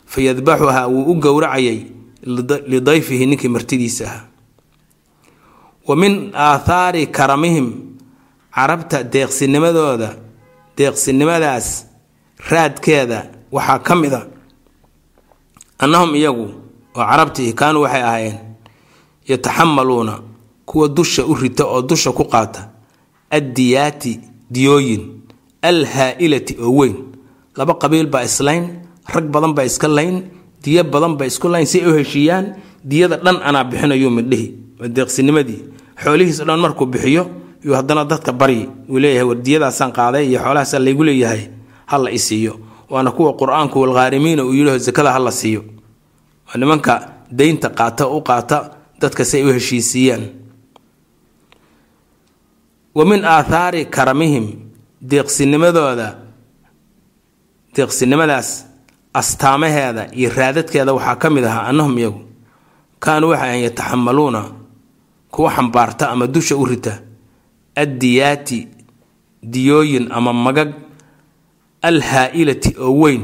fa 0.06 0.20
yadbaxuhaa 0.20 0.86
wuu 0.86 1.12
u 1.12 1.14
gowracayay 1.14 1.80
lidayfihi 2.22 3.26
ninkii 3.26 3.48
martidiisa 3.48 4.04
ahaa. 4.04 4.24
Wa 5.88 5.96
min 5.96 6.30
aathaari 6.34 7.06
karamihim 7.06 7.72
carabta 8.54 9.02
deeqsinimadooda 9.12 10.10
deeqsinimadaas 10.78 11.68
raadkeeda 12.50 13.18
waxaa 13.52 13.78
ka 13.86 13.94
mid 13.94 14.12
a. 14.14 14.22
Annahum 15.78 16.14
iyagu 16.14 16.46
oo 16.96 17.04
carabtii 17.10 17.52
kaanuu 17.52 17.82
waxay 17.82 18.02
ahaayeen 18.02 18.38
yataxamaluuna 19.28 20.14
kuwa 20.66 20.88
dusha 20.88 21.24
u 21.26 21.34
rita 21.34 21.64
oo 21.66 21.82
dusha 21.82 22.12
ku 22.12 22.24
qaata 22.24 22.68
addiyaati 23.30 24.20
diyooyin 24.50 25.02
alhaa-ilati 25.62 26.56
oo 26.62 26.70
weyn. 26.78 26.96
Laba 27.56 27.74
qabiil 27.74 28.06
baa 28.06 28.22
islayn 28.24 28.64
rag 29.14 29.24
badan 29.34 29.52
baa 29.54 29.64
iska 29.64 29.88
layn 29.88 30.16
diyo 30.62 30.84
badan 30.84 31.16
baa 31.18 31.26
isku 31.26 31.48
layn 31.48 31.66
si 31.66 31.80
ay 31.80 31.86
u 31.90 31.94
heshiiyaan 31.98 32.54
diyada 32.84 33.16
dhan 33.24 33.38
anaa 33.48 33.64
bixinayu 33.64 34.10
midhihi 34.10 34.46
deeqsinimadii 34.96 35.60
xoolihiis 36.02 36.38
dhan 36.48 36.60
markuu 36.60 36.86
bixiyo 36.86 37.24
yuu 37.64 37.74
haddana 37.78 38.04
dadka 38.04 38.32
baryi 38.32 38.68
uu 38.88 38.98
leeyahay 38.98 39.26
war 39.28 39.92
qaaday 39.98 40.24
iyo 40.30 40.38
xoolahaasa 40.44 40.78
laygu 40.78 41.04
leeyahay 41.04 41.42
ha 41.86 41.98
la 41.98 42.10
isiiyo 42.10 42.58
waana 42.92 43.10
kuwa 43.10 43.32
qur'aanku 43.40 43.80
walkhaarimiina 43.80 44.44
uu 44.44 44.52
yidhaho 44.52 44.78
sakada 44.78 45.12
ha 45.12 45.18
la 45.18 45.30
siiyo. 45.32 45.64
Waa 46.48 46.58
nimanka 46.60 46.92
daynta 47.30 47.68
qaata 47.70 48.06
u 48.08 48.20
qaata 48.20 48.58
dadka 49.00 49.24
si 49.24 49.36
ay 49.36 49.44
u 49.48 49.52
heshiisiiyaan. 49.52 50.24
Wa 52.94 53.04
min 53.04 53.24
aathaari 53.24 53.86
karamihim 53.86 54.46
deeqsinimadooda 55.00 56.08
deeqsinimadaas 57.76 58.48
astaamaheeda 59.14 60.08
iyo 60.14 60.30
raadadkeeda 60.36 60.92
waxaa 60.92 61.16
ka 61.16 61.30
mid 61.30 61.44
ahaa 61.44 61.66
annahum 61.68 61.98
iyagu. 61.98 62.20
Kaanuu 63.00 63.28
waxay 63.30 63.48
ahan 63.48 63.62
yataxamaluuna 63.62 64.42
kuwa 65.30 65.50
xambaarta 65.52 66.10
ama 66.10 66.26
dusha 66.26 66.56
u 66.56 66.64
rita 66.64 67.00
addiyaati 67.76 68.68
diyooyin 69.42 70.12
ama 70.12 70.32
magag 70.32 70.72
alhaa-ilati 71.82 72.76
oo 72.80 72.92
weyn 73.00 73.22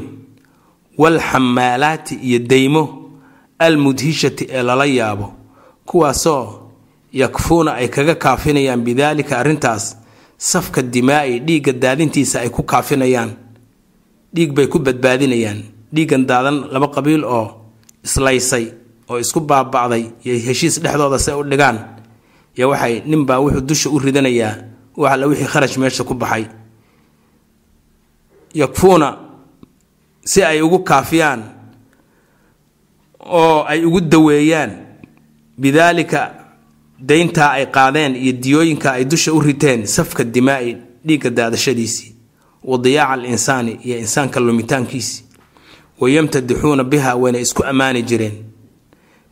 waalxamaalaati 0.99 2.15
iyo 2.15 2.39
daymo 2.39 3.11
almudhishati 3.59 4.47
ee 4.51 4.63
lala 4.63 4.85
yaabo 4.85 5.33
kuwaasoo 5.87 6.71
yakfuuna 7.13 7.75
ay 7.75 7.89
kaga 7.89 8.15
kaafinayaan 8.15 8.81
bidaalika 8.81 9.39
arrintaas 9.39 9.97
safka 10.37 10.83
dimaa'i 10.83 11.39
dhiigga 11.41 11.73
daadintiisa 11.73 12.41
ay 12.41 12.49
ku 12.49 12.63
kaafinayaan 12.63 13.31
dhiig 14.35 14.53
bay 14.53 14.67
ku 14.67 14.79
badbaadinayaan 14.79 15.63
dhiiggan 15.95 16.23
daadan 16.31 16.57
laba 16.73 16.89
qabiil 16.97 17.25
oo 17.25 17.47
islaysay 18.07 18.65
oo 19.11 19.19
isku 19.19 19.41
baaba'day 19.41 20.05
iyo 20.25 20.35
heshiis 20.47 20.81
dhexdooda 20.83 21.19
se 21.19 21.33
u 21.33 21.43
dhigaan 21.51 21.79
yo 22.59 22.69
waxay 22.71 22.95
ninbaa 23.11 23.39
wuxuu 23.43 23.61
dusha 23.69 23.89
u 23.91 23.99
ridanayaa 23.99 24.55
wax 24.97 25.13
alla 25.15 25.27
wixii 25.31 25.47
kharash 25.53 25.77
meesha 25.79 26.05
ku 26.05 26.15
baxay. 26.15 26.45
Yakfuuna 28.55 29.17
si 30.25 30.43
ay 30.45 30.61
ugu 30.63 30.79
kaafiyaan 30.85 31.43
oo 33.21 33.65
ay 33.69 33.85
ugu 33.85 34.01
daweeyaan 34.01 34.71
bidaalika 35.59 36.21
dayntaa 37.09 37.51
ay 37.59 37.67
qaadeen 37.67 38.17
iyo 38.17 38.33
diyooyinka 38.33 38.93
ay 38.93 39.05
dusha 39.05 39.33
u 39.33 39.41
riteen 39.41 39.87
safka 39.87 40.25
dimaa'i 40.25 40.77
dhiigga 41.07 41.31
daadashadiisii 41.31 42.15
wa 42.65 42.79
diyaaca 42.79 43.13
al 43.13 43.25
insaani 43.25 43.73
iyo 43.85 43.99
insaanka 43.99 44.41
lumitaankiisii 44.41 45.25
wayamtadixuuna 46.01 46.85
biha 46.85 47.15
wayna 47.17 47.39
isku 47.39 47.65
ammaani 47.65 48.03
jireen. 48.03 48.45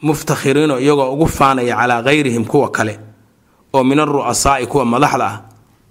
Muftakhiriino 0.03 0.79
iyagoo 0.81 1.13
ugu 1.13 1.27
faanaya 1.27 1.77
calaa 1.77 2.03
kayrihim 2.03 2.45
kuwa 2.45 2.71
kale 2.71 2.99
oo 3.73 3.85
min 3.85 3.99
aru'asaa'i 4.01 4.67
kuwa 4.67 4.85
madaxda 4.85 5.27
ah 5.27 5.41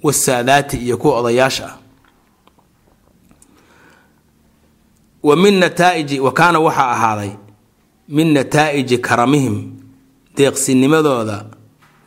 wasaadaati 0.03 0.77
iyo 0.77 0.97
kuwa 0.97 1.19
odayaasha 1.19 1.65
ah. 1.65 1.77
Wa 5.23 5.35
min 5.35 5.53
nataa'iji 5.59 6.19
wa 6.19 6.31
kaana 6.33 6.59
waxaa 6.59 6.91
ahaaday 6.91 7.29
min 8.09 8.33
nataa'iji 8.33 8.97
karamihim 8.97 9.71
deeqsinimadooda 10.37 11.45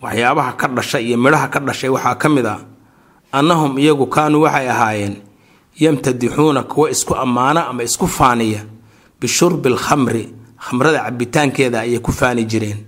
waxyaabaha 0.02 0.52
ka 0.52 0.68
dhashay 0.68 1.04
iyo 1.08 1.18
midhaha 1.18 1.48
ka 1.48 1.60
dhashay 1.60 1.90
waxaa 1.90 2.14
ka 2.14 2.28
mid 2.28 2.46
ah 2.46 2.60
annahum 3.32 3.78
iyagu 3.78 4.06
kaanuu 4.06 4.42
waxay 4.46 4.68
ahaayeen 4.70 5.16
yamtadixuuna 5.80 6.62
kuwa 6.62 6.90
isku 6.90 7.14
ammaana 7.14 7.66
ama 7.68 7.82
isku 7.82 8.06
faaniya 8.08 8.62
bishurbi 9.20 9.68
alkhamri 9.68 10.35
khamrada 10.58 10.99
cabitaankeeda 11.04 11.80
ayay 11.80 11.99
ku 11.99 12.12
faani 12.12 12.44
jireen. 12.44 12.78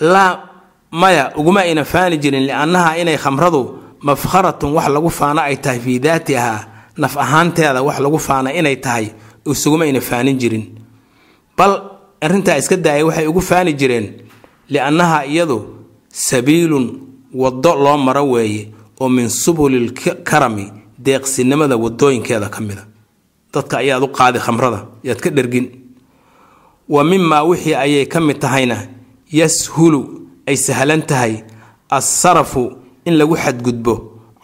Laa 0.00 0.48
maya 0.90 1.32
uguma 1.36 1.60
ayna 1.60 1.84
faani 1.84 2.16
jirin 2.18 2.44
liannaha 2.46 2.98
inay 2.98 3.16
khamradu 3.16 3.78
mafkharatun 4.00 4.72
wax 4.76 4.88
lagu 4.88 5.10
faano 5.10 5.40
ay 5.40 5.56
tahay 5.56 5.80
fii 5.80 5.98
daatihaa 5.98 6.60
naf 6.96 7.16
ahaanteeda 7.16 7.82
wax 7.82 7.98
lagu 8.00 8.18
faana 8.18 8.52
inay 8.54 8.76
tahay 8.76 9.06
isuguma 9.46 9.84
ayna 9.84 10.00
faanin 10.00 10.38
jirin. 10.38 10.64
Bal 11.56 11.72
arrintaa 12.20 12.56
iska 12.58 12.76
daaya 12.76 13.06
waxay 13.06 13.26
ugu 13.26 13.40
faani 13.40 13.72
jireen 13.72 14.06
liannaha 14.68 15.24
iyadu 15.26 15.58
sabiilun 16.08 16.86
waddo 17.34 17.74
loo 17.74 17.96
maro 17.98 18.24
weeye 18.30 18.72
oo 19.00 19.08
min 19.08 19.28
subulil 19.28 19.92
karami 20.24 20.72
deeqsinimada 21.04 21.76
wadooyinkeeda 21.76 22.48
ka 22.54 22.60
mida. 22.60 22.84
Dadka 23.52 23.74
ayaad 23.82 24.02
u 24.02 24.08
qaadi 24.18 24.38
khamrada 24.38 24.80
yaad 25.04 25.20
ka 25.24 25.30
dhergin. 25.30 25.66
Wa 26.88 27.04
mimaa 27.04 27.42
wixii 27.48 27.74
ayay 27.74 28.06
ka 28.06 28.20
mid 28.20 28.38
tahayna 28.40 28.76
yashulu 29.32 30.00
ay 30.48 30.56
sahlan 30.56 31.02
tahay 31.10 31.44
assarafu 31.90 32.62
in 33.04 33.14
lagu 33.18 33.36
xadgudbo 33.36 33.94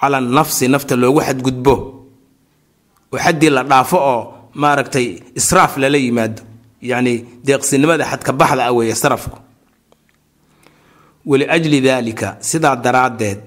cala 0.01 0.21
nafsi 0.21 0.69
nafta 0.69 0.97
loogu 0.97 1.21
xadgudbo. 1.21 1.75
Oo 3.13 3.19
xaddii 3.25 3.51
la 3.51 3.63
dhaafo 3.65 3.97
oo 4.13 4.23
maaragtay 4.55 5.07
israaf 5.35 5.77
lala 5.77 5.99
yimaado 5.99 6.43
yacni 6.83 7.15
deeqsinimada 7.47 8.05
xadka 8.11 8.33
baxda 8.33 8.63
ah 8.67 8.73
weeye 8.73 8.95
sarafku. 8.95 9.39
Waliajli 11.27 11.81
daalika 11.81 12.37
sidaa 12.41 12.77
daraaddeed 12.77 13.39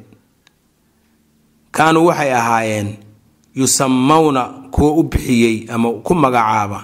kaanuu 1.79 2.05
waxay 2.11 2.31
ahaayeen 2.35 2.89
yusamawna 3.55 4.41
kuwa 4.71 4.91
u 4.99 5.03
bixiyey 5.03 5.65
ama 5.71 5.91
ku 6.03 6.13
magacaaba 6.15 6.79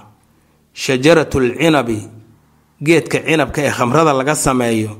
shajaratu 0.73 1.39
lcinabi 1.39 1.99
geedka 2.81 3.19
cinabka 3.27 3.59
ee 3.63 3.71
khamrada 3.77 4.13
laga 4.13 4.35
sameeyo 4.35 4.91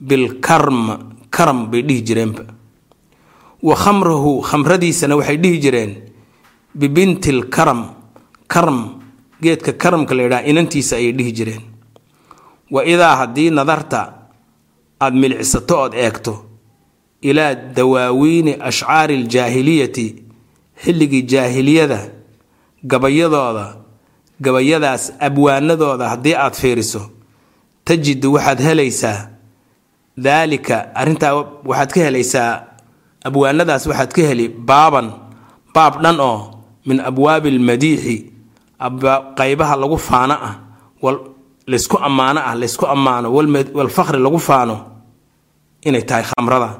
bilkarm 0.00 0.80
karam 1.30 1.70
bay 1.70 1.82
dhihi 1.82 2.02
jireenba 2.02 2.44
wa 3.62 3.74
khamrahu 3.76 4.40
khamradiisana 4.42 5.16
waxay 5.16 5.36
dhihi 5.36 5.58
jireen 5.58 5.92
bibinti 6.74 7.32
lkaram 7.32 7.80
karm 8.46 8.78
geedka 9.42 9.72
karamka 9.72 10.14
la 10.14 10.22
yidhaha 10.22 10.44
inantiisa 10.50 10.96
ayay 10.96 11.12
dhihi 11.12 11.32
jireen. 11.32 11.62
Wa 12.70 12.84
idaa 12.84 13.16
haddii 13.16 13.50
nadarta 13.50 14.12
aada 15.00 15.16
milcisato 15.16 15.74
ood 15.82 15.94
eegto 15.94 16.44
ilaa 17.20 17.54
dawaawiini 17.54 18.56
ashcaari 18.60 19.14
aljaahiliyati 19.16 20.06
xilligii 20.84 21.22
jaahiliyada 21.22 22.00
gabayadooda 22.84 23.76
gabayadaas 24.40 25.12
abwaanadooda 25.20 26.08
haddii 26.08 26.34
aad 26.34 26.54
fiiriso 26.54 27.10
tajidu 27.84 28.32
waxaad 28.32 28.60
helaysaa 28.62 29.28
daalika 30.16 30.94
arrintaa 30.94 31.34
waxaad 31.64 31.90
ka 31.92 32.00
helaysaa 32.00 32.62
abwaanadaas 33.24 33.86
waxaad 33.86 34.10
ka 34.12 34.22
heli 34.22 34.48
baaban 34.48 35.10
baab 35.74 36.02
dhan 36.02 36.20
oo 36.20 36.54
min 36.86 37.00
abwaabi 37.00 37.48
almadiixi 37.48 38.16
qaybaha 39.38 39.76
lagu 39.76 39.98
faano 39.98 40.34
ah 40.34 40.54
laysku 41.66 41.98
ammaano 41.98 42.40
ah 42.40 42.54
laysku 42.54 42.86
ammaano 42.86 43.34
walfakri 43.74 44.18
lagu 44.18 44.38
faano 44.38 44.76
inay 45.82 46.02
tahay 46.02 46.24
khamrada 46.30 46.70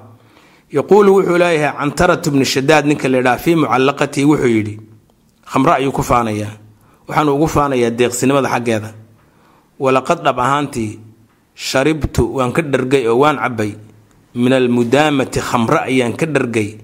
yaquulu 0.72 1.10
wuxuu 1.16 1.38
leeyahay 1.38 1.72
cantaratu 1.78 2.30
bni 2.30 2.44
shadaad 2.44 2.84
ninka 2.86 3.08
la 3.08 3.18
ydhaha 3.18 3.38
fii 3.38 3.54
mucallaqatihi 3.64 4.24
wuxuu 4.30 4.52
yidhi 4.56 4.74
khamro 5.50 5.72
ayuu 5.72 5.92
ku 5.92 6.02
faanayaa 6.02 6.52
waxaanu 7.08 7.30
ugu 7.34 7.46
faanayaa 7.48 7.90
deeqsinimada 7.90 8.48
xaggeeda 8.54 8.90
walaqad 9.80 10.20
dhab 10.24 10.38
ahaantii 10.40 10.98
sharibtu 11.54 12.22
waan 12.36 12.52
ka 12.52 12.62
dhargay 12.62 13.08
oo 13.08 13.18
waan 13.24 13.38
cabbay 13.40 13.72
min 14.34 14.52
almudaamati 14.52 15.40
khamro 15.40 15.78
ayaan 15.88 16.12
ka 16.20 16.26
dhargay 16.26 16.76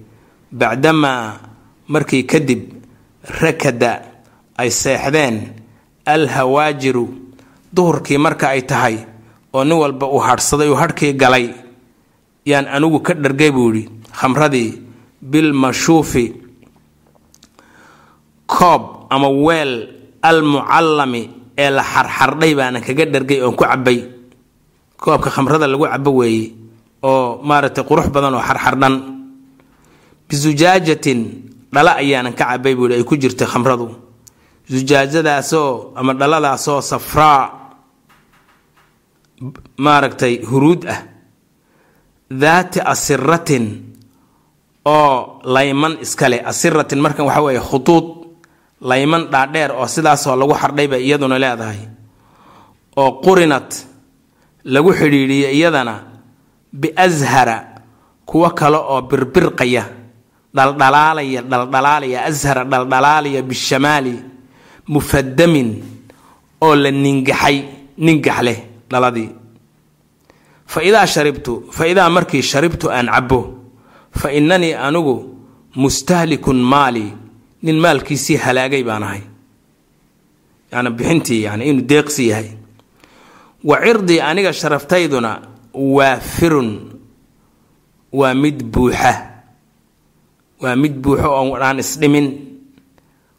bacdamaa 0.51 1.39
markii 1.87 2.23
kadib 2.25 2.61
rakada 3.41 3.91
ay 4.57 4.69
seexdeen 4.71 5.35
alhawaajiru 6.05 7.05
duhurkii 7.73 8.17
marka 8.17 8.49
ay 8.49 8.61
tahay 8.65 8.97
oo 9.53 9.63
nin 9.63 9.77
walba 9.77 10.07
uu 10.09 10.19
hadhsaday 10.25 10.69
uu 10.69 10.75
hadhkii 10.81 11.13
galay 11.13 11.53
yaan 12.45 12.67
anigu 12.69 12.99
ka 13.01 13.13
dhargay 13.13 13.51
buu 13.51 13.69
yidhi 13.73 13.89
khamradii 14.19 14.69
bilmashuufi 15.21 16.25
koob 18.47 18.81
ama 19.09 19.29
weel 19.29 19.73
almucallami 20.21 21.23
ee 21.57 21.69
la 21.69 21.83
xarxardhay 21.83 22.51
baana 22.55 22.79
kaga 22.81 23.05
dhargay 23.05 23.39
oon 23.41 23.55
ku 23.55 23.63
cabbay. 23.63 23.99
Koobka 24.97 25.29
khamrada 25.29 25.67
lagu 25.67 25.85
cabo 25.87 26.11
weeye 26.21 26.53
oo 27.03 27.41
maaragtay 27.43 27.83
qurux 27.83 28.07
badan 28.13 28.33
oo 28.35 28.41
xarxardhan. 28.43 28.95
Bisujaajatin 30.29 31.19
dhala 31.73 31.91
ayaanan 32.01 32.33
ka 32.35 32.45
cabay 32.51 32.75
buu 32.75 32.85
yidhi 32.89 32.95
ay 33.01 33.03
ku 33.07 33.15
jirtay 33.17 33.47
khamradu. 33.47 33.87
Sujaajadaasoo 34.69 35.93
ama 35.95 36.13
dhaladaasoo 36.13 36.81
safraa 36.81 37.41
maaragtay 39.77 40.41
huruud 40.49 40.81
ah 40.89 40.99
daati 42.41 42.79
asiratin 42.93 43.65
oo 44.85 45.41
layman 45.55 45.93
iskale. 46.05 46.37
Asiratin 46.51 46.99
markan 47.03 47.25
waxa 47.25 47.41
weeye 47.45 47.59
khuduud 47.69 48.05
layman 48.89 49.23
dhaadheer 49.33 49.71
oo 49.71 49.87
sidaasoo 49.87 50.35
lagu 50.39 50.53
xardhay 50.61 50.87
bay 50.91 51.01
iyaduna 51.07 51.37
leedahay. 51.43 51.79
Oo 52.97 53.11
qurinat 53.23 53.69
lagu 54.73 54.89
xidhiidhiyo 54.99 55.49
iyadana 55.57 55.95
biashara 56.81 57.57
kuwo 58.29 58.49
kale 58.59 58.77
oo 58.77 59.01
birbirqaya 59.09 59.83
dhaldhalaalaya 60.55 61.41
dhaldhalaalaya 61.51 62.19
ashara 62.29 62.63
dhaldhalaalaya 62.71 63.41
bishamaali 63.49 64.15
mufadamin 64.87 65.69
oo 66.61 66.75
la 66.75 66.91
ningaxay 66.91 67.57
ningax 68.05 68.39
leh 68.47 68.59
dhaladii 68.91 69.29
fa 70.65 70.79
idaa 70.83 71.05
sharibtu 71.07 71.53
fa 71.71 71.87
idaa 71.87 72.09
markii 72.09 72.41
sharibtu 72.41 72.91
aan 72.91 73.07
cabbo 73.15 73.39
fa 74.19 74.31
innanii 74.31 74.73
anigu 74.73 75.15
mustahlikun 75.75 76.59
maali 76.73 77.05
nin 77.65 77.77
maalkiisii 77.83 78.37
halaagay 78.45 78.83
baan 78.83 79.03
ahay 79.03 79.21
yani 80.71 80.89
bixintii 80.97 81.41
yani 81.43 81.63
inuu 81.69 81.85
deeqsi 81.89 82.27
yahay 82.29 82.49
wa 83.63 83.77
cirdii 83.85 84.19
aniga 84.29 84.53
sharaftayduna 84.53 85.31
waafirun 85.97 86.69
waa 88.13 88.33
mid 88.33 88.63
buuxa 88.73 89.13
waa 90.63 90.75
mid 90.75 90.93
buuxo 91.03 91.29
oo 91.39 91.55
aan 91.67 91.79
isdhimin 91.79 92.27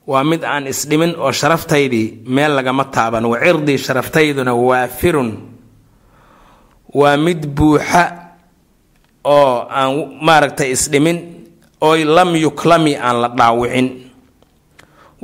waa 0.07 0.25
mid 0.25 0.43
aan 0.45 0.67
isdhimin 0.67 1.15
oo 1.19 1.33
sharaftaydii 1.33 2.07
meel 2.27 2.53
lagama 2.57 2.85
taaban 2.85 3.25
wa 3.25 3.39
cirdii 3.45 3.79
sharaftayduna 3.79 4.55
waafirun 4.55 5.31
waa 6.99 7.17
mid 7.27 7.41
buuxa 7.57 8.03
oo 9.37 9.53
aan 9.79 9.91
maaragtay 10.27 10.71
isdhimin 10.77 11.19
oo 11.87 11.95
lam 12.17 12.31
yuklami 12.45 12.93
aan 13.07 13.17
la 13.23 13.29
dhaawicin. 13.39 13.87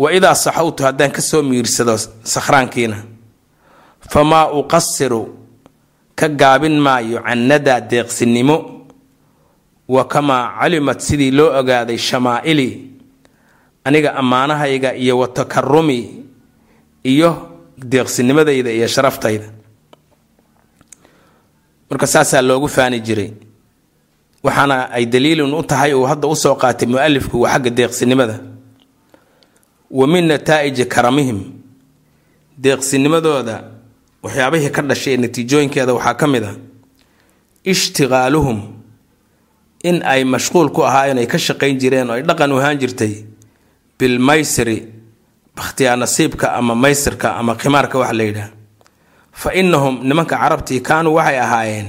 Wa 0.01 0.09
idaa 0.17 0.35
saxawtu 0.45 0.83
haddaan 0.87 1.13
ka 1.17 1.21
soo 1.21 1.43
miirsado 1.43 1.97
sakhraankiina 2.35 2.97
famaa 4.13 4.47
uqasiru 4.61 5.23
ka 6.19 6.29
gaabin 6.29 6.77
maayo 6.87 7.19
cannadaa 7.27 7.81
deeqsinimo 7.91 8.57
wa 9.95 10.03
kamaa 10.13 10.45
calimad 10.61 10.99
sidii 11.07 11.31
loo 11.39 11.51
ogaaday 11.61 11.99
shamaa'ili 11.99 12.69
aniga 13.85 14.11
ammaanahayga 14.21 14.91
iyo 14.97 15.19
wa 15.19 15.29
takarumi 15.29 15.99
iyo 17.05 17.31
deeqsinimadayda 17.79 18.71
iyo 18.73 18.89
sharaftayda 18.89 19.47
marka 21.93 22.07
saasaa 22.09 22.41
loogu 22.49 22.69
faani 22.69 22.99
jiray. 23.07 23.31
Waxaana 24.43 24.89
ay 24.97 25.05
daliilun 25.07 25.53
u 25.55 25.63
tahay 25.63 25.93
uu 25.95 26.07
hadda 26.11 26.27
u 26.29 26.37
soo 26.37 26.55
qaatay 26.63 26.89
mu'alifku 26.89 27.37
xagga 27.53 27.71
deeqsinimada. 27.79 28.37
Wa 29.91 30.07
min 30.07 30.25
nataa'iji 30.33 30.85
karamihim. 30.95 31.41
Deeqsinimadooda 32.65 33.57
waxyaabihii 34.25 34.71
ka 34.77 34.83
dhashay 34.83 35.15
ee 35.15 35.21
natiijooyinkeeda 35.25 35.93
waxaa 35.95 36.15
ka 36.21 36.27
mid 36.27 36.45
a. 36.45 36.53
Ishtiqaaluhum 37.65 38.59
in 39.85 40.03
ay 40.03 40.25
mashquul 40.25 40.69
ku 40.75 40.81
ahaayeen 40.83 41.19
ay 41.19 41.27
ka 41.27 41.39
shaqayn 41.39 41.79
jireen 41.79 42.11
oo 42.11 42.15
ay 42.17 42.23
dhaqan 42.23 42.53
u 42.53 42.59
ahaan 42.59 42.79
jirtay. 42.81 43.15
Bilmaysri 43.99 44.77
bakhtiyaa 45.57 45.97
nasiibka 45.97 46.47
ama 46.59 46.75
maysirka 46.75 47.29
ama 47.41 47.55
khimaarka 47.55 47.99
wax 47.99 48.13
la 48.19 48.25
yidhaah 48.25 48.51
fa 49.33 49.51
innahum 49.55 50.01
nimanka 50.09 50.37
carabtii 50.37 50.81
kaanuu 50.81 51.15
waxay 51.15 51.39
ahaayeen 51.41 51.87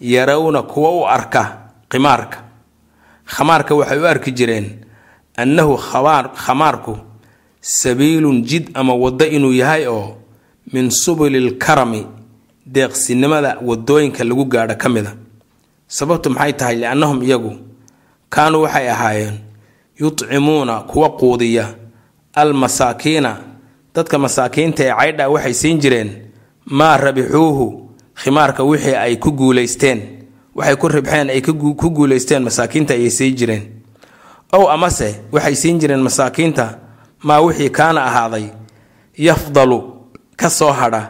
yarawna 0.00 0.62
kuwa 0.62 0.90
u 0.90 1.06
arka 1.08 1.42
khimaarka. 1.88 2.38
Khamaarka 3.26 3.74
waxay 3.74 3.98
u 3.98 4.06
arki 4.06 4.32
jireen 4.32 4.66
annahu 5.36 5.76
khamaarku 6.46 6.98
sabiilun 7.60 8.42
jid 8.44 8.70
ama 8.74 8.94
waddo 8.94 9.26
inuu 9.26 9.52
yahay 9.52 9.86
oo 9.86 10.16
min 10.72 10.90
subulil 10.90 11.58
karami 11.58 12.06
deeqsinimada 12.66 13.58
waddooyinka 13.62 14.24
lagu 14.24 14.44
gaadho 14.44 14.74
ka 14.76 14.88
mida. 14.88 15.12
Sababtu 15.88 16.30
maxay 16.30 16.52
tahay? 16.52 16.76
Liannahum 16.76 17.22
iyagu 17.22 17.52
kaanuu 18.30 18.62
waxay 18.62 18.88
ahaayeen 18.90 19.34
yutcimuuna 20.00 20.80
kuwa 20.80 21.10
quudiya 21.18 21.74
almasaakiina 22.34 23.36
dadka 23.94 24.18
masaakiinta 24.18 24.82
ee 24.84 24.94
caydha 24.98 25.28
waxay 25.28 25.54
siin 25.54 25.78
jireen 25.82 26.10
maa 26.66 26.96
rabixuuhu 26.96 27.66
khimaarka 28.14 28.62
wixii 28.64 28.94
ay 28.94 29.16
ku 29.16 29.30
guulaysteen. 29.32 30.00
Waxay 30.54 30.76
ku 30.76 30.88
ribxeen 30.88 31.30
ay 31.30 31.40
ku 31.42 31.90
guulaysteen 31.90 32.42
masaakiinta 32.42 32.94
ayay 32.94 33.10
siin 33.10 33.34
jireen. 33.36 33.62
Ow 34.52 34.68
amase 34.70 35.20
waxay 35.32 35.54
siin 35.54 35.78
jireen 35.80 36.00
masaakiinta 36.02 36.78
maa 37.22 37.40
wixii 37.40 37.70
kaana 37.70 38.04
ahaaday 38.04 38.50
yafdalu 39.18 39.78
ka 40.36 40.50
soo 40.50 40.72
hadha 40.72 41.02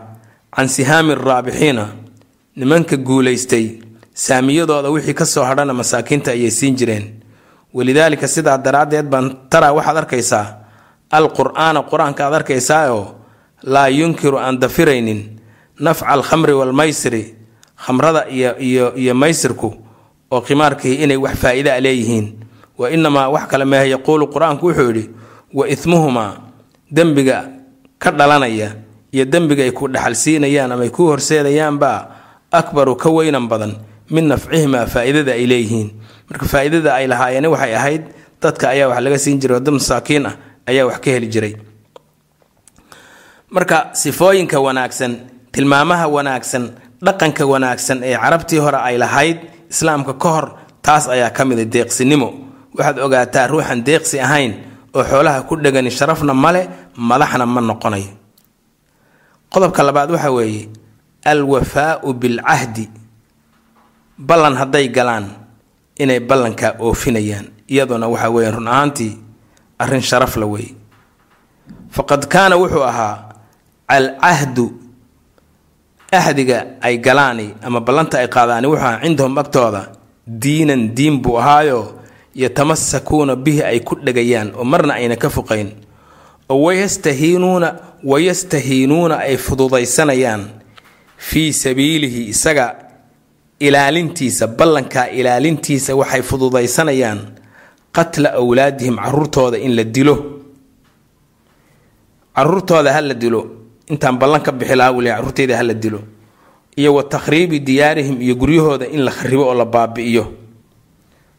can 0.54 0.68
sihaami 0.68 1.14
raabixiina 1.14 1.88
nimanka 2.56 2.96
guulaystay. 2.96 3.80
Saamiyadooda 4.14 4.90
wixii 4.90 5.14
ka 5.14 5.24
soo 5.26 5.44
hadhana 5.44 5.72
masaakiinta 5.74 6.30
ayay 6.30 6.50
siin 6.50 6.76
jireen. 6.76 7.04
Walidaalika 7.74 8.28
sidaa 8.28 8.58
daraaddeed 8.58 9.06
baan 9.06 9.36
taraa 9.50 9.72
waxaad 9.72 9.96
arkaysaa 9.96 10.46
al 11.10 11.28
qur'aana 11.32 11.82
qur'aanka 11.90 12.26
aad 12.26 12.34
arkaysaayoo 12.34 13.14
laa 13.62 13.88
yunkiru 13.88 14.38
aan 14.38 14.58
dafiraynin 14.60 15.39
nafca 15.80 16.06
alkhamri 16.14 16.52
waalmaysri 16.60 17.22
khamrada 17.84 18.28
iyo 18.36 18.50
iyo 18.68 18.86
iyo 19.02 19.14
maysirku 19.14 19.68
oo 20.32 20.40
khimaarkii 20.46 20.94
inay 21.04 21.16
wax 21.16 21.34
faa-ida 21.42 21.74
a 21.74 21.80
leeyihiin. 21.80 22.26
Wa 22.78 22.90
inamaa 22.90 23.28
wax 23.34 23.44
kale 23.50 23.64
mehe 23.64 23.90
yaquulu 23.90 24.24
qur'aanku 24.32 24.64
wuxuu 24.68 24.88
yidhi 24.92 25.04
wa 25.54 25.64
ismuhumaa 25.68 26.32
dembiga 26.90 27.38
ka 27.98 28.10
dhalanaya 28.10 28.68
iyo 29.12 29.24
dembiga 29.24 29.62
ay 29.66 29.72
ku 29.72 29.88
dhaxalsiinayaan 29.88 30.72
ama 30.72 30.82
ay 30.86 30.90
ku 30.92 31.02
horseedayaanbaa 31.10 31.98
akbaru 32.52 32.94
ka 32.96 33.08
weynan 33.10 33.48
badan 33.48 33.72
min 34.10 34.24
nafcihimaa 34.30 34.86
faa-idada 34.86 35.32
ay 35.36 35.44
leeyihiin. 35.50 35.88
Marka 36.30 36.46
faa-idada 36.46 36.94
ay 36.94 37.06
lahaayeen 37.10 37.46
waxay 37.52 37.74
ahayd 37.74 38.02
dadka 38.42 38.68
ayaa 38.72 38.88
wax 38.92 39.00
laga 39.04 39.18
siin 39.18 39.38
jiray 39.40 39.54
wadda 39.58 39.70
masaakiin 39.76 40.24
ah 40.30 40.34
ayaa 40.70 40.86
wax 40.88 40.98
ka 41.04 41.10
heli 41.10 41.26
jiray. 41.34 41.52
Marka 43.50 43.90
sifooyinka 43.92 44.60
wanaagsan 44.60 45.12
tilmaamaha 45.52 46.06
wanaagsan 46.08 46.64
dhaqanka 47.04 47.44
wanaagsan 47.52 47.98
ee 48.04 48.16
carabtii 48.16 48.58
hore 48.64 48.78
ay 48.88 48.96
lahayd 48.98 49.38
islaamka 49.70 50.14
ka 50.22 50.28
hor 50.28 50.46
taas 50.82 51.08
ayaa 51.08 51.30
ka 51.30 51.44
mida 51.44 51.64
deeqsinimo. 51.64 52.28
Waxaad 52.76 52.98
ogaataa 52.98 53.46
ruuxan 53.50 53.80
deeqsi 53.84 54.20
ahayn 54.20 54.52
oo 54.94 55.04
xoolaha 55.04 55.42
ku 55.48 55.56
dhegani 55.56 55.90
sharafna 55.90 56.34
male 56.34 56.68
madaxna 56.96 57.46
ma 57.46 57.60
noqonayo 57.60 58.12
qodobka 59.52 59.82
labaad 59.82 60.10
waxa 60.14 60.30
weeye 60.30 60.68
alwafaau 61.24 62.12
bilcahdi. 62.14 62.86
Ballan 64.18 64.54
hadday 64.56 64.88
galaan 64.88 65.26
inay 65.98 66.20
ballankaa 66.20 66.72
oofinayaan 66.78 67.46
iyaduna 67.68 68.06
waxa 68.08 68.30
weeye 68.30 68.50
run 68.50 68.68
ahaantii 68.68 69.12
arrin 69.78 70.02
sharaf 70.02 70.36
la 70.36 70.46
weeye 70.46 70.74
faqad 71.90 72.26
kaana 72.32 72.54
wuxuu 72.56 72.84
ahaa 72.86 73.34
alcahdu 73.88 74.64
ahdiga 76.12 76.66
ay 76.80 76.98
galaani 76.98 77.54
ama 77.62 77.80
ballanta 77.80 78.18
ay 78.18 78.28
qaadaani 78.28 78.66
wuxuu 78.66 78.82
ahaa 78.86 79.00
cindahum 79.02 79.38
agtooda. 79.38 79.82
Diinan 80.26 80.94
diin 80.94 81.18
buu 81.22 81.38
ahaayo 81.38 82.00
yatamasakuuna 82.34 83.36
bihi 83.36 83.62
ay 83.62 83.80
ku 83.80 83.94
dhegayaan 83.96 84.52
oo 84.54 84.64
marna 84.64 84.94
ayna 84.94 85.16
ka 85.16 85.28
foqayn 85.30 85.68
oo 86.48 86.62
wayastahiinuuna 86.66 87.74
wayastahiinuuna 88.04 89.16
ay 89.18 89.36
fududaysanayaan. 89.36 90.42
Fii 91.16 91.52
sabiilihi 91.52 92.24
isaga 92.28 92.74
ilaalintiisa 93.60 94.46
ballankaa 94.46 95.06
ilaalintiisa 95.08 95.94
waxay 95.96 96.22
fududaysanayaan. 96.22 97.20
Qatla 97.92 98.32
awlaadihim 98.34 98.96
caruurtooda 98.96 99.58
in 99.58 99.74
la 99.76 99.84
dilo. 99.84 100.16
Caruurtooda 102.36 102.92
ha 102.92 103.00
la 103.00 103.14
dilo 103.14 103.59
intaan 103.90 104.18
ballan 104.18 104.42
ka 104.42 104.52
bixi 104.52 104.74
lahaa 104.76 104.92
wuli 104.96 105.10
carruurteyda 105.10 105.56
ha 105.56 105.62
la 105.62 105.74
dilo. 105.74 106.00
Iyo 106.76 106.94
wa 106.94 107.02
takhriibi 107.02 107.60
diyaarihim 107.60 108.22
iyo 108.22 108.34
guryahooda 108.36 108.86
in 108.86 109.00
la 109.04 109.10
kharibo 109.10 109.44
oo 109.48 109.54
la 109.54 109.64
baabi'iyo. 109.64 110.24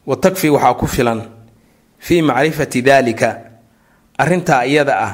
Wa 0.05 0.15
takfi 0.15 0.49
waxaa 0.49 0.73
ku 0.73 0.87
filan 0.87 1.21
fii 1.99 2.21
macrifati 2.21 2.81
daalika 2.81 3.29
arrintaa 4.17 4.65
iyada 4.65 4.93
ah 4.99 5.13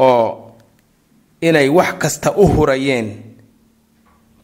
oo 0.00 0.52
inay 1.40 1.68
wax 1.68 1.94
kasta 1.98 2.32
u 2.36 2.46
hurayeen 2.48 3.08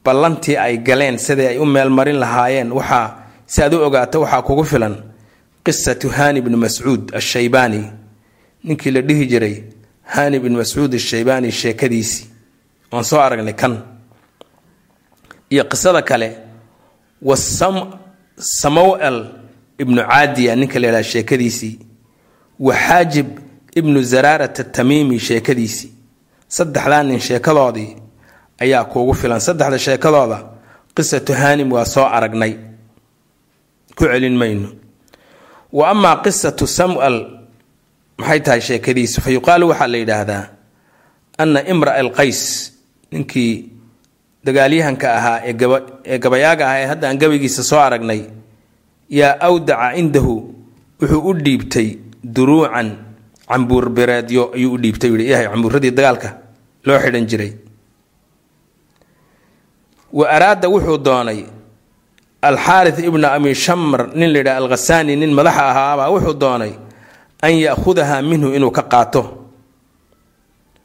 ballantii 0.05 0.57
ay 0.57 0.79
galeen 0.79 1.19
sidai 1.19 1.47
ay 1.47 1.59
u 1.59 1.65
meelmarin 1.67 2.17
lahaayeen 2.21 2.73
waxaa 2.73 3.17
si 3.47 3.63
aad 3.63 3.75
u 3.75 3.81
ogaato 3.85 4.21
waxaa 4.21 4.43
kugu 4.43 4.65
filan 4.65 4.95
qisatu 5.65 6.09
hani 6.09 6.41
bni 6.41 6.57
mascuud 6.57 7.15
ashaybaani 7.15 7.83
ninkii 8.65 8.91
la 8.91 9.01
dhihi 9.01 9.27
jiray 9.27 9.57
hani 10.05 10.41
bni 10.41 10.57
mascuud 10.57 10.95
ashaybaani 10.95 11.53
sheekadiisii 11.53 12.27
waan 12.93 13.05
soo 13.05 13.21
aragnay 13.21 13.55
kan. 13.55 13.83
Iyo 15.51 15.65
qisada 15.65 16.03
kale 16.03 16.37
wasamowel 17.23 19.27
ibnu 19.79 20.03
caadiya 20.03 20.57
ninka 20.57 20.79
la 20.79 20.87
yidhaha 20.87 21.05
sheekadiisii 21.05 21.79
wa 22.61 22.75
xaajib 22.75 23.27
ibnu 23.77 24.03
zaraarat 24.03 24.73
tamiimi 24.73 25.19
sheekadiisii 25.19 25.93
saddexdaa 26.49 27.03
nin 27.03 27.21
sheekadoodii 27.21 27.97
ayaa 28.59 28.85
kuugu 28.85 29.15
filan. 29.15 29.41
Saddexda 29.41 29.79
sheekadooda 29.79 30.45
qisatu 30.95 31.33
hanim 31.33 31.73
waa 31.73 31.85
soo 31.85 32.05
aragnay. 32.05 32.55
Ku 33.97 34.05
celin 34.05 34.37
mayno. 34.37 34.69
Wa 35.73 35.91
amaa 35.91 36.17
qisatu 36.17 36.67
samuel 36.67 37.42
maxay 38.19 38.41
tahay 38.41 38.61
sheekadiisu? 38.61 39.21
Fa 39.25 39.31
yuqaalu 39.31 39.69
waxaa 39.71 39.87
la 39.93 39.99
yidhaahdaa 40.03 40.45
anna 41.43 41.61
imra 41.73 41.93
alqays 42.03 42.41
ninkii 43.13 43.53
dagaalyahanka 44.45 45.07
ahaa 45.19 45.39
ee 45.49 46.19
gabayaaga 46.19 46.65
ahaa 46.67 46.81
ee 46.83 46.87
hadda 46.93 47.07
aan 47.09 47.19
gabaygiisa 47.23 47.63
soo 47.71 47.81
aragnay 47.87 48.21
yaa 49.11 49.37
awdaca 49.49 49.95
cindahu 49.97 50.35
wuxuu 51.01 51.23
u 51.31 51.33
dhiibtay 51.45 51.89
duruucan 52.35 52.89
cambuur 53.49 53.89
bereedyo 53.97 54.43
ayuu 54.55 54.75
u 54.75 54.79
dhiibtay 54.83 55.11
yidhi. 55.11 55.31
Yahay 55.31 55.47
cambuuradii 55.53 55.91
dagaalka 55.99 56.29
loo 56.87 56.99
xidhan 57.05 57.27
jiray. 57.31 57.53
Wa 60.13 60.25
araada 60.37 60.69
wuxuu 60.69 60.99
doonay 60.99 61.41
alxaarith 62.43 62.99
ibna 63.09 63.33
abi 63.37 63.55
shamr 63.55 64.01
nin 64.15 64.31
layidhaha 64.35 64.59
alkhasaani 64.63 65.17
nin 65.17 65.31
madaxa 65.39 65.63
ahaabaa 65.71 66.11
wuxuu 66.15 66.35
doonay 66.43 66.73
an 67.43 67.53
ya'khudaha 67.53 68.23
minhu 68.23 68.55
inuu 68.55 68.71
ka 68.71 68.83
qaato. 68.83 69.23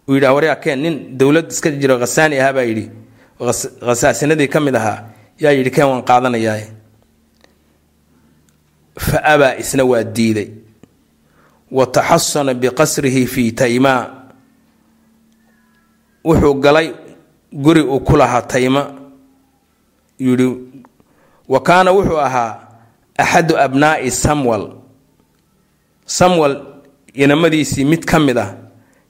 Uu 0.10 0.16
yidhah 0.16 0.34
waryakeen 0.34 0.80
nin 0.82 1.18
dowlad 1.18 1.52
iska 1.52 1.72
jiro 1.72 2.00
khasaani 2.02 2.40
ahaa 2.40 2.54
baa 2.54 2.66
yidhi. 2.70 2.86
Khasaasinadii 3.86 4.48
ka 4.50 4.60
mid 4.60 4.76
ahaa 4.76 5.04
yaa 5.40 5.52
yidhi 5.52 5.72
keen 5.72 5.88
waan 5.88 6.04
qaadanayaa. 6.04 6.62
Fa 8.98 9.18
abaa 9.34 9.54
isna 9.62 9.84
waa 9.86 10.04
diiday. 10.04 10.50
Wa 11.72 11.86
taxasana 11.86 12.54
biqasrihi 12.54 13.28
fii 13.28 13.52
taymaa 13.52 14.02
wuxuu 16.26 16.54
galay 16.64 16.94
guri 17.54 17.82
uu 17.82 18.00
ku 18.00 18.18
lahaa 18.18 18.42
tayma. 18.42 18.84
Yidhi 20.20 20.48
wa 21.48 21.60
kaana 21.62 21.92
wuxuu 21.92 22.18
ahaa 22.20 22.60
axadu 23.18 23.58
abnaa'i 23.58 24.12
samwal 24.12 24.77
samwal 26.08 26.64
inamadiisii 27.14 27.86
mid 27.86 28.06
ka 28.06 28.20
mid 28.20 28.38
ah 28.38 28.56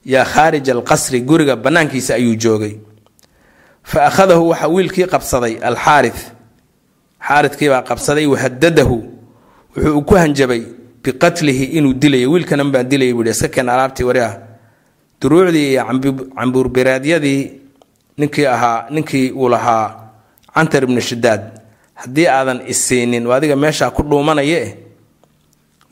yaa 0.04 0.24
khaarij 0.24 0.68
alqasri 0.70 1.20
guriga 1.22 1.56
bannaankiisa 1.56 2.14
ayuu 2.14 2.34
joogay. 2.34 2.74
Fa 3.82 4.06
akhadahu 4.10 4.48
waxaa 4.50 4.68
wiilkii 4.68 5.06
qabsaday 5.06 5.54
alxaari 5.62 6.12
xaaridkiibaa 7.28 7.82
qabsaday 7.82 8.26
wahadadahu 8.26 8.96
wuxuu 9.76 10.02
ku 10.02 10.14
hanjabay 10.14 10.62
biqatlihi 11.02 11.64
inuu 11.78 11.94
dilayo 11.94 12.30
wiilkanan 12.32 12.70
baan 12.72 12.88
dilaya 12.88 13.14
buu 13.14 13.24
iska 13.24 13.48
keen 13.48 13.68
alaabtii 13.68 14.04
wari 14.04 14.20
ah. 14.20 14.34
Duruucdii 15.20 15.72
iyo 15.72 15.84
cambuurbiraadyadii 16.36 17.52
ninkii 18.18 18.46
ahaa 18.46 18.86
ninkii 18.90 19.30
uu 19.32 19.48
lahaa 19.48 20.10
cantar 20.54 20.82
ibnu 20.84 21.00
shidaad 21.00 21.42
haddii 21.94 22.26
aadan 22.26 22.60
isiinin 22.66 23.26
adiga 23.26 23.56
meeshaa 23.56 23.90
ku 23.90 24.02
dhuumanaye 24.02 24.87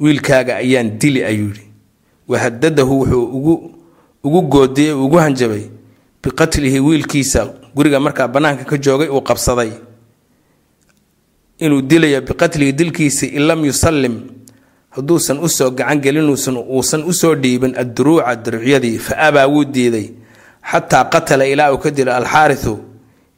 wiilkaaga 0.00 0.56
ayaan 0.56 0.98
dili 0.98 1.24
ayuu 1.24 1.46
yidhi. 1.48 1.66
Wahadadahu 2.28 3.00
wuxuu 3.00 3.70
ugu 4.24 4.42
goodiyey 4.42 4.92
ugu 4.92 5.16
hanjabay 5.16 5.64
biqatlihi 6.22 6.80
wiilkiisa. 6.80 7.48
Guriga 7.74 8.00
markaa 8.00 8.28
bannaanka 8.28 8.64
ka 8.64 8.76
joogay 8.78 9.08
uu 9.08 9.20
qabsaday. 9.22 9.70
Inuu 11.58 11.82
dilayo 11.82 12.20
biqatlihi 12.20 12.72
dilkiisa 12.72 13.26
in 13.26 13.42
lam 13.46 13.64
yusallim. 13.64 14.20
Hadduusan 14.90 15.38
u 15.38 15.48
soo 15.48 15.70
gacan 15.70 16.00
gelinuusan 16.00 16.56
uusan 16.56 17.04
u 17.04 17.12
soo 17.12 17.34
dhiibin 17.34 17.76
adduruuca 17.76 18.36
duruucyadii 18.36 18.98
fa 18.98 19.16
abaa 19.28 19.46
wuu 19.48 19.64
diiday. 19.64 20.10
Xataa 20.70 21.04
qatala 21.04 21.46
ilaa 21.46 21.72
uu 21.72 21.78
ka 21.78 21.90
dilo 21.90 22.12
alxaariu 22.12 22.78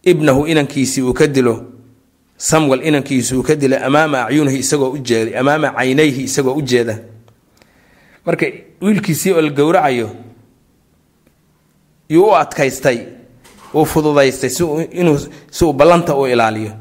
ibnahu 0.02 0.46
inankiisii 0.46 1.02
uu 1.02 1.12
ka 1.12 1.26
dilo 1.26 1.54
samwal 2.38 2.82
inankiisi 2.86 3.34
uu 3.34 3.42
ka 3.42 3.54
dilay 3.58 3.82
amaama 3.84 4.26
acyunihi 4.26 4.58
isagoo 4.58 4.90
ujeeda 4.94 5.40
amaama 5.40 5.70
caynayhi 5.74 6.22
isagoo 6.24 6.54
u 6.54 6.62
jeeda. 6.62 6.98
Marka 8.26 8.46
wiilkiisii 8.80 9.32
oo 9.32 9.40
la 9.40 9.50
gowracayo 9.50 10.10
yuu 12.08 12.26
u 12.30 12.36
adkaystay 12.36 12.98
uu 13.74 13.84
fududaystay 13.84 14.50
inuu 14.90 15.18
si 15.50 15.72
ballanta 15.72 16.14
u 16.16 16.26
ilaaliyo. 16.26 16.72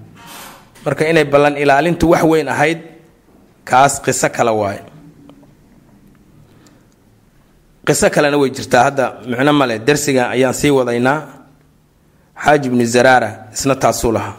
Marka 0.86 1.10
inay 1.10 1.24
ballan 1.26 1.58
ilaalintu 1.58 2.10
wax 2.10 2.24
weyn 2.24 2.48
ahayd 2.48 2.78
kaas 3.66 4.02
qiso 4.02 4.30
kale 4.30 4.50
waaye 4.52 4.82
qiso 7.86 8.10
kalena 8.10 8.38
way 8.38 8.50
jirtaa. 8.50 8.84
Hadda 8.84 9.14
micno 9.28 9.54
male 9.54 9.80
darsiga 9.80 10.30
ayaan 10.30 10.54
sii 10.54 10.70
wadaynaa. 10.70 11.22
Xaaji 12.44 12.70
bnu 12.70 12.86
zaraara 12.86 13.48
isna 13.54 13.76
taasuu 13.76 14.12
lahaa 14.12 14.36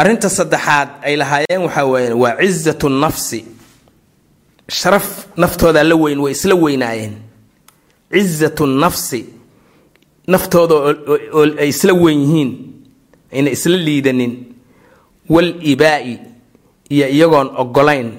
arrinta 0.00 0.28
saddexaad 0.28 0.88
ay 1.06 1.14
lahaayeen 1.16 1.62
waxaa 1.66 1.84
weeye 1.92 2.12
waa 2.12 2.36
cizatu 2.40 2.88
nafsi. 2.88 3.40
Sharaf 4.68 5.26
naftooda 5.36 5.82
la 5.84 5.94
weyn 5.96 6.18
way 6.20 6.32
isla 6.32 6.54
weynaayeen. 6.54 7.14
Cizatu 8.12 8.66
nafsi. 8.66 9.20
Naftooda 10.28 10.74
oo 11.32 11.44
ay 11.62 11.68
isla 11.68 11.92
weyn 11.94 12.20
yihiin 12.20 12.50
ayna 13.32 13.50
isla 13.50 13.76
liidanin. 13.76 14.32
Wal 15.28 15.50
ibaa'i 15.72 16.18
iyo 16.90 17.06
iyagoon 17.08 17.50
ogolayn 17.56 18.12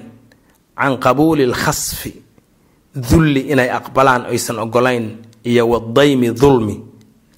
can 0.76 0.96
qabuuli 0.98 1.46
lkhasfi 1.46 2.12
dulli 3.10 3.40
inay 3.52 3.70
aqbalaan 3.70 4.26
aysan 4.26 4.58
ogolayn 4.58 5.16
iyo 5.44 5.68
wadaymi 5.68 6.30
dulmi 6.30 6.76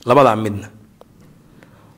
labadaa 0.06 0.36
midna. 0.36 0.68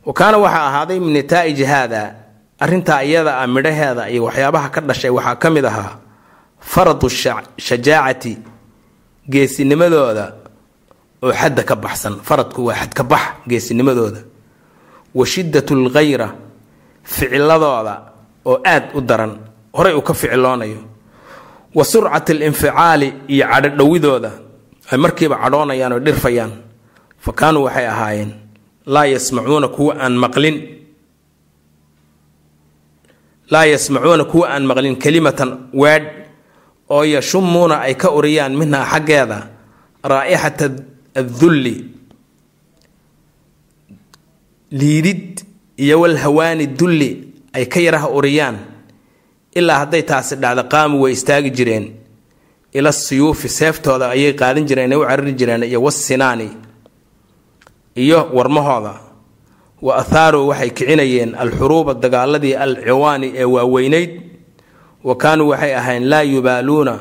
Wa 0.04 0.12
kaana 0.12 0.38
waxaa 0.38 0.66
ahaaday 0.68 0.98
min 1.00 1.12
nataa'iji 1.14 1.64
haada 1.64 2.14
arrintaa 2.62 3.02
iyada 3.08 3.32
ah 3.42 3.46
midhaheeda 3.54 4.02
iyo 4.12 4.22
waxyaabaha 4.28 4.68
ka 4.74 4.80
dhashay 4.88 5.10
waxaa 5.16 5.36
ka 5.42 5.48
mid 5.54 5.64
ahaa 5.70 5.92
faradu 6.72 7.08
shajaacati 7.66 8.32
geesinimadooda 9.32 10.24
oo 11.24 11.32
xadda 11.40 11.62
ka 11.62 11.74
baxsan. 11.84 12.14
Faradku 12.28 12.60
waa 12.68 12.74
xadka 12.80 13.02
bax 13.12 13.22
geesinimadooda. 13.50 14.20
Wa 15.14 15.24
shiddatu 15.26 15.74
lkhayra 15.84 16.28
ficiladooda 17.04 17.94
oo 18.46 18.58
aad 18.64 18.84
u 18.94 19.00
daran 19.00 19.32
horay 19.76 19.94
uu 19.94 20.02
ka 20.02 20.14
ficiloonayo. 20.14 20.80
Wa 21.74 21.84
surcati 21.84 22.32
alinficaali 22.32 23.08
iyo 23.28 23.46
cadhodhowidooda 23.52 24.30
ay 24.90 24.98
markiiba 24.98 25.36
cadhoonayaan 25.42 25.92
oo 25.92 26.00
dhirfayaan. 26.06 26.52
Fa 27.24 27.32
kaanuu 27.32 27.64
waxay 27.66 27.86
ahaayeen 27.86 28.30
laa 28.86 29.06
yasmacuuna 29.06 29.68
kuwa 29.68 29.94
aan 30.04 30.14
maqlin 30.18 30.56
laa 33.52 33.64
yasmacuuna 33.72 34.24
kuwa 34.30 34.46
aan 34.54 34.64
maqlin 34.70 34.96
kelimatan 35.02 35.50
weedh 35.82 36.08
oo 36.94 37.04
yashumuuna 37.14 37.76
ay 37.86 37.94
ka 38.02 38.08
uriyaan 38.18 38.54
minhaa 38.60 38.84
xaggeeda 38.92 39.38
raa'ixata 40.12 40.66
addulli 41.20 41.76
liidid 44.80 45.44
iyo 45.76 46.00
walhawaani 46.00 46.66
dulli 46.78 47.10
ay 47.52 47.64
ka 47.72 47.80
yaraha 47.86 48.08
uriyaan 48.18 48.56
ilaa 49.58 49.78
hadday 49.84 50.02
taasi 50.10 50.34
dhacdo 50.42 50.62
qaamu 50.72 50.94
way 51.02 51.12
istaagi 51.12 51.50
jireen 51.58 51.86
ila 52.72 52.92
siyuufi 52.92 53.48
seeftooda 53.58 54.06
ayay 54.14 54.32
qaadan 54.40 54.64
jireen 54.68 54.92
ay 54.92 54.98
u 54.98 55.04
carari 55.08 55.32
jireen 55.40 55.62
iyo 55.70 55.82
wasinaani 55.86 56.48
iyo 58.04 58.18
warmahooda 58.36 58.94
wa 59.82 59.96
athaaruu 60.02 60.48
waxay 60.48 60.70
kicinayeen 60.70 61.34
alxuruuba 61.34 61.94
dagaaladii 61.94 62.54
al 62.54 62.76
ciwaani 62.84 63.28
ee 63.36 63.44
waaweynayd. 63.44 64.10
Wa 65.04 65.16
kaanuu 65.16 65.48
waxay 65.48 65.74
ahayn 65.74 66.04
laa 66.08 66.22
yubaaluuna 66.22 66.94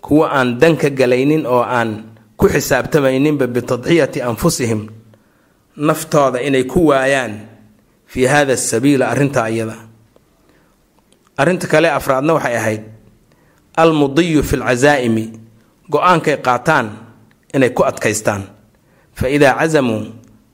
kuwa 0.00 0.32
aan 0.32 0.58
dan 0.58 0.76
ka 0.76 0.90
galaynin 0.90 1.46
oo 1.46 1.60
aan 1.62 1.90
ku 2.36 2.48
xisaabtamayninba 2.48 3.46
bitadxiyati 3.46 4.22
anfusihim 4.22 4.88
naftooda 5.76 6.40
inay 6.40 6.64
ku 6.64 6.86
waayaan 6.88 7.34
fii 8.06 8.26
hada 8.26 8.56
sabiila 8.56 9.08
arrintaa 9.12 9.48
iyada 9.50 9.76
arrinta 11.36 11.66
kale 11.68 11.90
afraadna 11.90 12.32
waxay 12.34 12.56
ahayd 12.56 12.82
almudiyu 13.76 14.42
fi 14.42 14.56
lcasaa'imi 14.56 15.24
go'aankay 15.92 16.36
qaataan 16.46 16.86
inay 17.54 17.70
ku 17.70 17.84
adkaystaan. 17.84 18.42
Fa 19.14 19.28
idaa 19.28 19.54
casamuu 19.60 20.02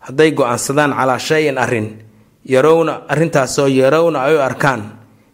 hadday 0.08 0.30
go'aansadaan 0.32 0.92
calaa 0.98 1.18
shay-in 1.18 1.58
arrin 1.58 1.88
yarowna 2.54 2.92
arrintaasoo 3.12 3.68
yarowna 3.68 4.18
ay 4.26 4.34
u 4.36 4.40
arkaan. 4.40 4.82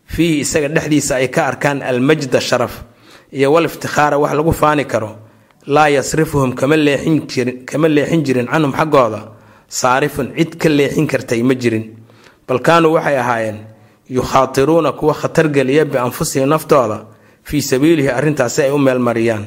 Fiihi 0.07 0.41
isaga 0.45 0.69
dhexdiisa 0.69 1.15
ay 1.17 1.29
ka 1.29 1.47
arkaan 1.51 1.83
almajda 1.83 2.41
sharaf 2.41 2.75
iyo 3.33 3.53
wal 3.53 3.65
iftikhaara 3.65 4.19
wax 4.19 4.33
lagu 4.35 4.53
faani 4.53 4.85
karo. 4.85 5.11
Laa 5.67 5.89
yasrifuhum 5.89 6.53
kama 6.55 6.77
leexin 6.77 7.27
jirin 7.31 7.65
kama 7.65 7.89
leexin 7.89 8.23
jirin 8.27 8.47
canhum 8.53 8.73
xaggooda. 8.73 9.21
Saarifun 9.69 10.35
cid 10.37 10.59
ka 10.61 10.69
leexin 10.69 11.07
kartay 11.07 11.43
ma 11.43 11.55
jirin. 11.55 11.85
Bal 12.47 12.59
kaanuu 12.61 12.93
waxay 12.97 13.17
ahaayeen 13.19 13.59
yukhaatiruuna 14.11 14.93
kuwa 14.93 15.15
khatargeliya 15.15 15.85
bianfusihim 15.85 16.49
naftooda 16.49 17.07
fii 17.45 17.63
sabiilihi 17.63 18.09
arrintaasi 18.09 18.63
ay 18.63 18.71
u 18.71 18.79
meelmariyaan 18.79 19.45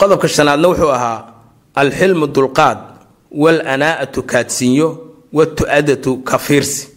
qodobka 0.00 0.28
shanaadna 0.28 0.68
wuxuu 0.68 0.90
ahaa 0.96 1.35
alxilmu 1.82 2.26
dulqaad 2.36 2.78
wal 3.42 3.60
anaa'atu 3.74 4.20
kaadsiinyo 4.32 4.88
watu-adatu 5.36 6.12
kafiirsi. 6.30 6.88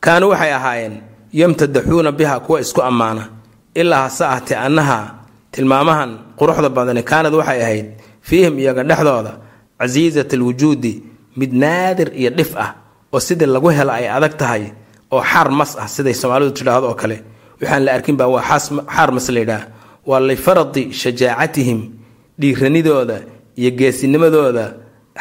Kaanuu 0.00 0.30
waxay 0.32 0.52
ahaayeen 0.58 0.94
yamtadaxuuna 1.32 2.12
biha 2.12 2.40
kuwa 2.40 2.60
isku 2.60 2.82
ammaana 2.82 3.28
ilaa 3.74 4.02
hase 4.02 4.24
ahtee 4.24 4.56
annaha 4.66 5.14
tilmaamahan 5.52 6.10
quruxda 6.38 6.68
badani 6.68 7.02
kaanad 7.02 7.34
waxay 7.34 7.60
ahayd 7.62 7.86
fiihim 8.28 8.58
iyaga 8.58 8.82
dhexdooda 8.84 9.32
casiizat 9.78 10.34
alwujuudi 10.34 11.02
mid 11.36 11.52
naadir 11.52 12.08
iyo 12.20 12.30
dhif 12.30 12.56
ah 12.56 12.70
oo 13.12 13.20
sidii 13.20 13.46
lagu 13.46 13.68
helo 13.68 13.92
ay 13.92 14.08
adag 14.16 14.36
tahay 14.36 14.64
oo 15.12 15.22
xaar 15.30 15.48
mas 15.50 15.76
ah 15.78 15.88
siday 15.88 16.14
soomaalidu 16.14 16.50
tidhaahdo 16.58 16.86
oo 16.88 16.94
kale. 16.94 17.16
Waxaan 17.60 17.84
la 17.84 17.92
arkin 17.92 18.16
baa 18.16 18.26
waa 18.34 18.58
xaar 18.96 19.10
mas 19.12 19.28
laydhaah 19.28 19.62
waa 20.06 20.20
lifaradi 20.20 20.92
shajaacatihim 20.92 21.80
dhiiranidooda 22.40 23.16
iyo 23.60 23.70
geesinimadooda 23.78 24.64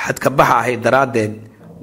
xadkabaxa 0.06 0.56
ahayd 0.62 0.80
daraaddeed 0.86 1.34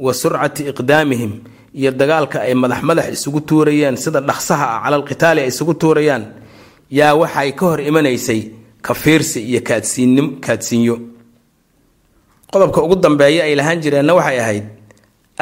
wa 0.04 0.12
surcati 0.14 0.62
iqdaamihim 0.70 1.32
iyo 1.80 1.90
dagaalka 2.00 2.38
ay 2.46 2.54
madax 2.62 2.82
madax 2.88 3.06
isugu 3.16 3.40
tuurayeen 3.48 3.96
sida 3.96 4.20
dhaqsaha 4.28 4.66
ah 4.76 4.80
calal 4.84 5.02
qitaali 5.08 5.40
ay 5.44 5.48
isugu 5.52 5.74
tuurayaan 5.80 6.24
yaa 6.98 7.14
waxay 7.20 7.50
ka 7.58 7.64
hor 7.66 7.80
imanaysay 7.90 8.40
kafiirsi 8.86 9.40
iyo 9.50 9.60
kaadsiinyo. 10.40 10.96
Qodobka 12.52 12.82
ugu 12.82 12.96
dambeeya 13.04 13.42
ay 13.46 13.54
lahaan 13.58 13.78
jireenna 13.82 14.14
waxay 14.18 14.38
ahayd 14.40 14.64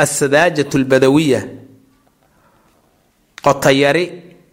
assadaajatu 0.02 0.74
albadawiya 0.80 1.40
qotayari 3.44 4.04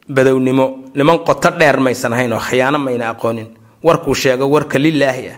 badownimo 0.08 0.66
niman 0.96 1.20
qoto 1.28 1.50
dheer 1.60 1.78
maysan 1.86 2.14
ahayn 2.14 2.34
oo 2.34 2.40
khiyaano 2.48 2.78
mayna 2.80 3.06
aqoonin 3.14 3.48
warkuu 3.84 4.16
sheego 4.22 4.46
warka 4.50 4.78
lilaahi 4.80 5.28
ah 5.34 5.38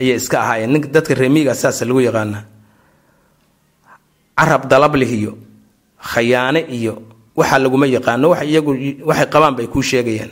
ayay 0.00 0.16
iska 0.20 0.36
ahaayeen 0.42 0.70
nin 0.72 0.82
dadka 0.94 1.14
reemiga 1.20 1.54
saasa 1.54 1.84
lagu 1.88 2.00
yaqaana 2.08 2.40
carab 4.38 4.62
dalablih 4.70 5.10
iyo 5.20 5.32
khayaane 6.10 6.60
iyo 6.78 6.94
waxaa 7.38 7.58
laguma 7.64 7.86
yaqaano 7.96 8.26
wax 8.32 8.42
iyagu 8.50 8.70
waxay 9.08 9.26
qabaan 9.32 9.54
bay 9.58 9.66
kuu 9.72 9.82
sheegayaan. 9.90 10.30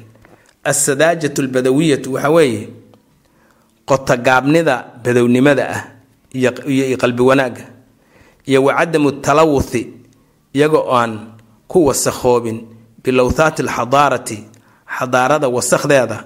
Assadaajatu 0.70 1.38
albadawiyatu 1.42 2.08
waxa 2.14 2.30
weeye 2.36 2.62
qotogaabnida 3.88 4.74
badownimada 5.04 5.64
ah 5.76 5.82
iyo 6.34 6.96
qalbi 7.02 7.22
wanaagga 7.22 7.64
iyo 8.50 8.58
wa 8.64 8.72
cadamu 8.78 9.10
talawuthi 9.24 9.82
iyaga 10.54 10.78
oan 10.94 11.12
ku 11.70 11.78
wasakhoobin 11.86 12.58
bilowthaati 13.02 13.62
alxadaarati 13.62 14.38
xadaarada 14.98 15.48
wasakhdeeda 15.48 16.18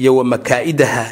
iyo 0.00 0.16
wa 0.16 0.24
makaa-idaha 0.24 1.04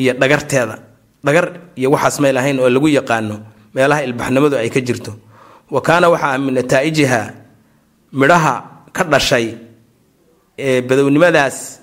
iyo 0.00 0.12
dhagarteeda 0.20 0.78
dhagar 1.24 1.46
iyo 1.78 1.90
waxaas 1.94 2.20
may 2.22 2.32
lahayn 2.32 2.58
oo 2.60 2.68
lagu 2.68 2.88
yaqaano 2.88 3.36
meelaha 3.74 4.02
ilbaxnimadu 4.04 4.56
ay 4.56 4.70
ka 4.70 4.80
jirto. 4.80 5.12
Wa 5.70 5.80
kaana 5.80 6.06
waxaa 6.12 6.38
min 6.38 6.54
nataa'ijiha 6.58 7.20
midhaha 8.12 8.54
ka 8.96 9.02
dhashay 9.04 9.46
ee 10.58 10.80
badownimadaas 10.88 11.80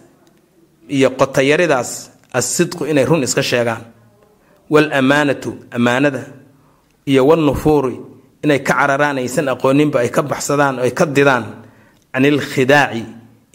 iyo 0.95 1.10
qotayaridaas 1.19 1.89
assidqu 2.34 2.86
inay 2.91 3.06
run 3.06 3.23
iska 3.23 3.41
sheegaan. 3.43 3.84
Waalamaanatu 4.69 5.58
ammaanada 5.71 6.23
iyo 7.06 7.25
walnufuuri 7.28 7.97
inay 8.43 8.60
ka 8.62 8.73
cararaan 8.73 9.17
aysan 9.17 9.47
aqooninba 9.49 9.99
ay 10.06 10.10
ka 10.13 10.21
baxsadaan 10.21 10.80
ay 10.86 10.91
ka 10.91 11.06
didaan 11.06 11.45
can 12.13 12.25
ilkhidaaci 12.25 13.04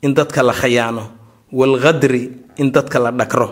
in 0.03 0.15
dadka 0.15 0.43
la 0.43 0.53
khayaano 0.53 1.05
waalghadri 1.53 2.23
in 2.59 2.69
dadka 2.75 2.99
la 2.99 3.11
dhakro 3.13 3.49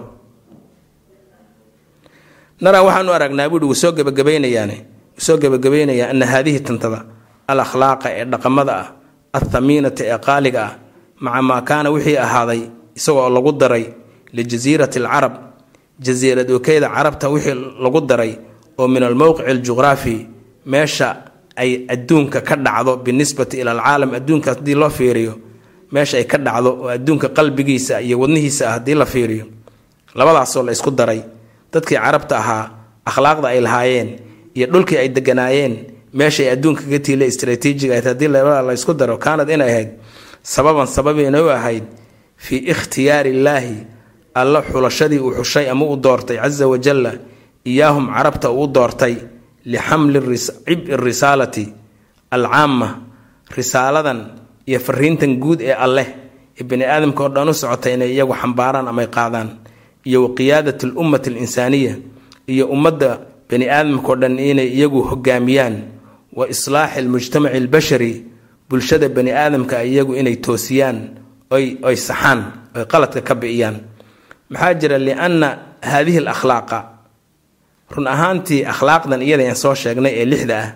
naraa 2.60 2.82
waxaanu 2.86 3.12
aragnaa 3.12 3.48
buuhi 3.50 3.64
wuu 3.66 3.74
soo 3.82 3.92
gebagabaynayaane 3.92 4.76
wuu 5.16 5.22
soo 5.26 5.36
gebagabaynayaa 5.42 6.10
ana 6.10 6.26
haadihi 6.26 6.60
tantada 6.66 7.00
al 7.50 7.60
akhlaaqa 7.64 8.08
ee 8.18 8.24
dhaqamada 8.32 8.72
ah 8.82 8.86
athamiinata 9.38 10.02
ee 10.10 10.18
qaaliga 10.26 10.60
ah 10.68 10.72
maca 11.24 11.42
maa 11.48 11.60
kaana 11.68 11.88
wixii 11.94 12.16
ahaaday 12.26 12.60
isagoo 12.98 13.28
lagu 13.36 13.52
daray 13.62 13.84
lijasiirati 14.36 14.98
alcarab 15.02 15.34
jasiirad 16.04 16.50
okeyda 16.58 16.88
carabta 16.96 17.26
wixii 17.34 17.54
lagu 17.84 18.00
daray 18.10 18.32
oo 18.80 18.86
min 18.88 19.02
almowqici 19.08 19.48
aljuqraafi 19.52 20.16
meesha 20.72 21.08
ay 21.62 21.70
adduunka 21.94 22.38
ka 22.48 22.54
dhacdo 22.56 22.92
binisbati 23.04 23.56
ila 23.60 23.70
alcaalam 23.76 24.10
adduunka 24.18 24.48
haddii 24.54 24.74
loo 24.80 24.90
fiiriyo 24.98 25.34
meesha 25.94 26.14
ay 26.20 26.24
ka 26.32 26.38
dhacdo 26.46 26.70
oo 26.82 26.88
adduunka 26.96 27.28
qalbigiisa 27.36 27.94
iyo 28.06 28.16
wadnihiisa 28.22 28.62
ah 28.68 28.72
haddii 28.76 28.94
la 29.02 29.06
fiiriyo. 29.06 29.44
Labadaasoo 30.18 30.62
la 30.66 30.72
isku 30.76 30.90
daray 30.90 31.20
dadkii 31.72 31.96
carabta 31.96 32.36
ahaa 32.38 32.70
akhlaaqda 33.06 33.48
ay 33.48 33.60
lahaayeen 33.60 34.08
iyo 34.54 34.66
dhulkii 34.72 34.98
ay 34.98 35.08
deganaayeen 35.08 35.74
meeshay 36.12 36.50
adduunka 36.50 36.82
ka 36.90 36.98
tiila 36.98 37.24
istraatiijiga 37.24 38.02
haddii 38.04 38.28
labada 38.28 38.94
daro 38.94 39.18
kaanad 39.18 39.48
inay 39.50 39.70
ahayd 39.70 39.90
sababan 40.42 40.86
sababiina 40.86 41.42
u 41.42 41.48
ahayd 41.48 41.84
fii 42.36 42.60
ikhtiyaari 42.72 43.30
illaahi 43.30 43.76
alla 44.34 44.62
xulashadii 44.62 45.18
uu 45.18 45.34
xushay 45.38 45.70
ama 45.70 45.84
u 45.86 45.96
doortay 45.96 46.36
casa 46.36 46.68
wajalla 46.68 47.12
iyaahum 47.64 48.06
carabta 48.14 48.50
uu 48.50 48.66
doortay 48.66 49.16
lixamli 49.64 50.38
cib'i 50.38 50.96
risaalati 50.96 51.72
alcaama 52.30 52.88
risaaladan 53.56 54.20
iyo 54.66 54.80
fariintan 54.80 55.36
guud 55.38 55.60
ee 55.60 55.72
alleh 55.72 56.08
ee 56.60 56.64
bani 56.64 56.84
aadamka 56.84 57.22
oo 57.24 57.28
dhan 57.28 57.48
u 57.48 57.54
socotay 57.54 57.94
inay 57.94 58.10
iyagu 58.12 58.34
xambaaraan 58.34 58.88
amay 58.88 59.06
qaadaan 59.06 59.48
iyo 60.04 60.22
wa 60.24 60.34
qiyaadat 60.34 60.84
alummati 60.84 61.30
alinsaaniya 61.30 61.96
iyo 62.46 62.66
ummadda 62.66 63.20
bani 63.50 63.68
aadamkao 63.68 64.16
dhan 64.16 64.38
inay 64.38 64.68
iyagu 64.68 65.02
hogaamiyaan 65.02 65.76
wa 66.32 66.48
islaaxi 66.48 66.98
almujtamaci 66.98 67.56
albashari 67.56 68.24
bulshada 68.68 69.08
bani 69.08 69.30
aadamka 69.32 69.84
iyagu 69.84 70.14
inay 70.16 70.36
toosiyaan 70.36 71.20
oy 71.50 71.96
saxaan 71.96 72.72
oy 72.76 72.84
qaladka 72.88 73.20
ka 73.20 73.34
bi'iyaan 73.34 73.76
maxaa 74.50 74.74
jira 74.74 74.98
lianna 74.98 75.48
haadihi 75.82 76.18
alakhlaaqa? 76.18 76.78
Run 77.92 78.06
ahaantii 78.06 78.64
akhlaaqdan 78.64 79.20
iyada 79.22 79.44
aan 79.48 79.56
soo 79.56 79.74
sheegnay 79.74 80.14
ee 80.20 80.24
lixda 80.24 80.56
ah. 80.58 80.68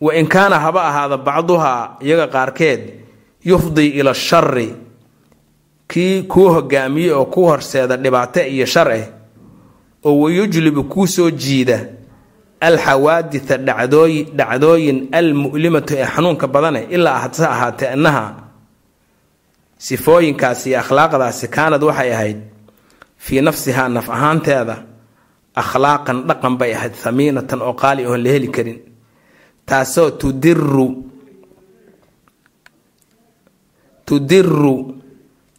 Wa 0.00 0.14
in 0.14 0.26
kaana 0.26 0.58
haba 0.58 0.82
ahaada 0.90 1.16
bacduhaa 1.16 1.98
iyaga 2.02 2.26
qaarkeed 2.26 2.80
yufdii 3.44 3.98
ila 3.98 4.14
shari 4.14 4.74
kii 5.88 6.22
kuu 6.22 6.48
hogaamiye 6.54 7.12
oo 7.12 7.24
ku 7.24 7.40
horseeda 7.50 7.96
dhibaato 7.96 8.40
iyo 8.54 8.66
shar 8.66 8.90
eh 8.92 9.06
oo 10.04 10.20
wayujlibu 10.20 10.84
kuu 10.84 11.06
soo 11.06 11.30
jiida 11.30 11.78
alxawaaditha 12.60 13.56
dhacdooy 13.56 14.14
dhacdooyin 14.38 15.08
almu'limatu 15.12 15.94
ee 15.96 16.06
xanuunka 16.14 16.46
badane 16.54 16.80
ilaa 16.90 17.18
hase 17.18 17.44
ahaatee 17.46 17.92
innaha 17.96 18.24
sifooyinkaasi 19.86 20.70
iyo 20.70 20.78
akhlaaqdaasi 20.82 21.46
kaanad 21.56 21.82
waxay 21.88 22.10
ahayd 22.14 22.38
fii 23.24 23.40
nafsihaa 23.40 23.88
naf 23.88 24.08
ahaanteeda 24.10 24.76
akhlaaqan 25.62 26.18
dhaqan 26.28 26.54
bay 26.60 26.72
ahayd 26.76 26.94
hamiinatan 27.04 27.60
oo 27.62 27.72
qaali 27.82 28.02
oon 28.06 28.20
la 28.24 28.30
heli 28.34 28.48
karin. 28.56 28.78
Taasoo 29.68 30.10
tudiru 30.20 30.86
tudiru 34.06 34.76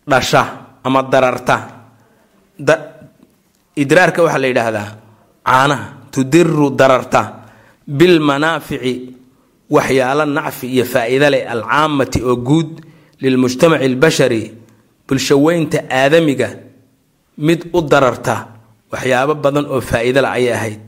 dhasha 0.10 0.44
ama 0.84 1.04
dararta. 1.04 1.56
Idraarka 3.76 4.24
waxaa 4.24 4.40
la 4.44 4.48
yidhaahdaa 4.48 4.90
caanaha 5.46 5.86
tudiru 6.12 6.70
dararta 6.80 7.22
bilmanaafici 7.88 8.94
waxyaalo 9.70 10.26
nacfi 10.26 10.68
iyo 10.68 10.86
faa-iida 10.86 11.30
leh 11.30 11.48
alcaamati 11.52 12.20
oo 12.24 12.36
guud 12.36 12.82
lilmujtamaci 13.22 13.86
albashari 13.86 14.42
bulshaweynta 15.08 15.80
aadamiga 15.90 16.50
mid 17.38 17.70
u 17.74 17.82
dararta 17.82 18.36
waxyaabo 18.92 19.34
badan 19.36 19.66
oo 19.66 19.82
faa-iida 19.82 20.22
leh 20.22 20.32
ayay 20.38 20.54
ahayd. 20.54 20.80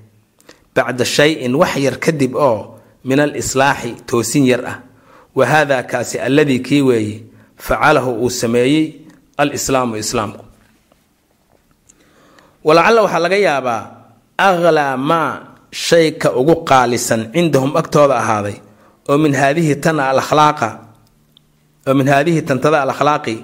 Bacda 0.75 1.05
shay-in 1.05 1.55
wax 1.55 1.75
yar 1.77 1.95
kadib 1.99 2.35
oo 2.35 2.79
min 3.05 3.19
alislaaxi 3.19 3.95
toosin 4.05 4.45
yar 4.45 4.63
ah. 4.65 4.77
Wa 5.35 5.45
haada 5.45 5.83
kaasi 5.83 6.19
alladii 6.19 6.59
kii 6.59 6.81
weeye 6.81 7.23
facalahu 7.57 8.11
uu 8.23 8.29
sameeyey 8.29 9.00
alislaamu 9.41 9.95
islaamku. 10.03 10.43
Walacalla 12.63 13.01
waxaa 13.05 13.23
laga 13.25 13.37
yaabaa 13.47 13.81
aqlaa 14.37 14.97
maa 14.97 15.31
shay 15.71 16.11
ka 16.21 16.29
ugu 16.39 16.55
qaalisan 16.69 17.21
cindahum 17.33 17.71
agtooda 17.79 18.15
ahaaday 18.21 18.57
oo 19.09 19.17
min 19.23 19.33
haadihi 19.33 19.75
tan 19.83 19.99
alakhlaaqa 19.99 20.69
oo 21.87 21.93
min 21.99 22.07
haadihi 22.13 22.41
tantada 22.47 22.77
alakhlaaqi 22.85 23.35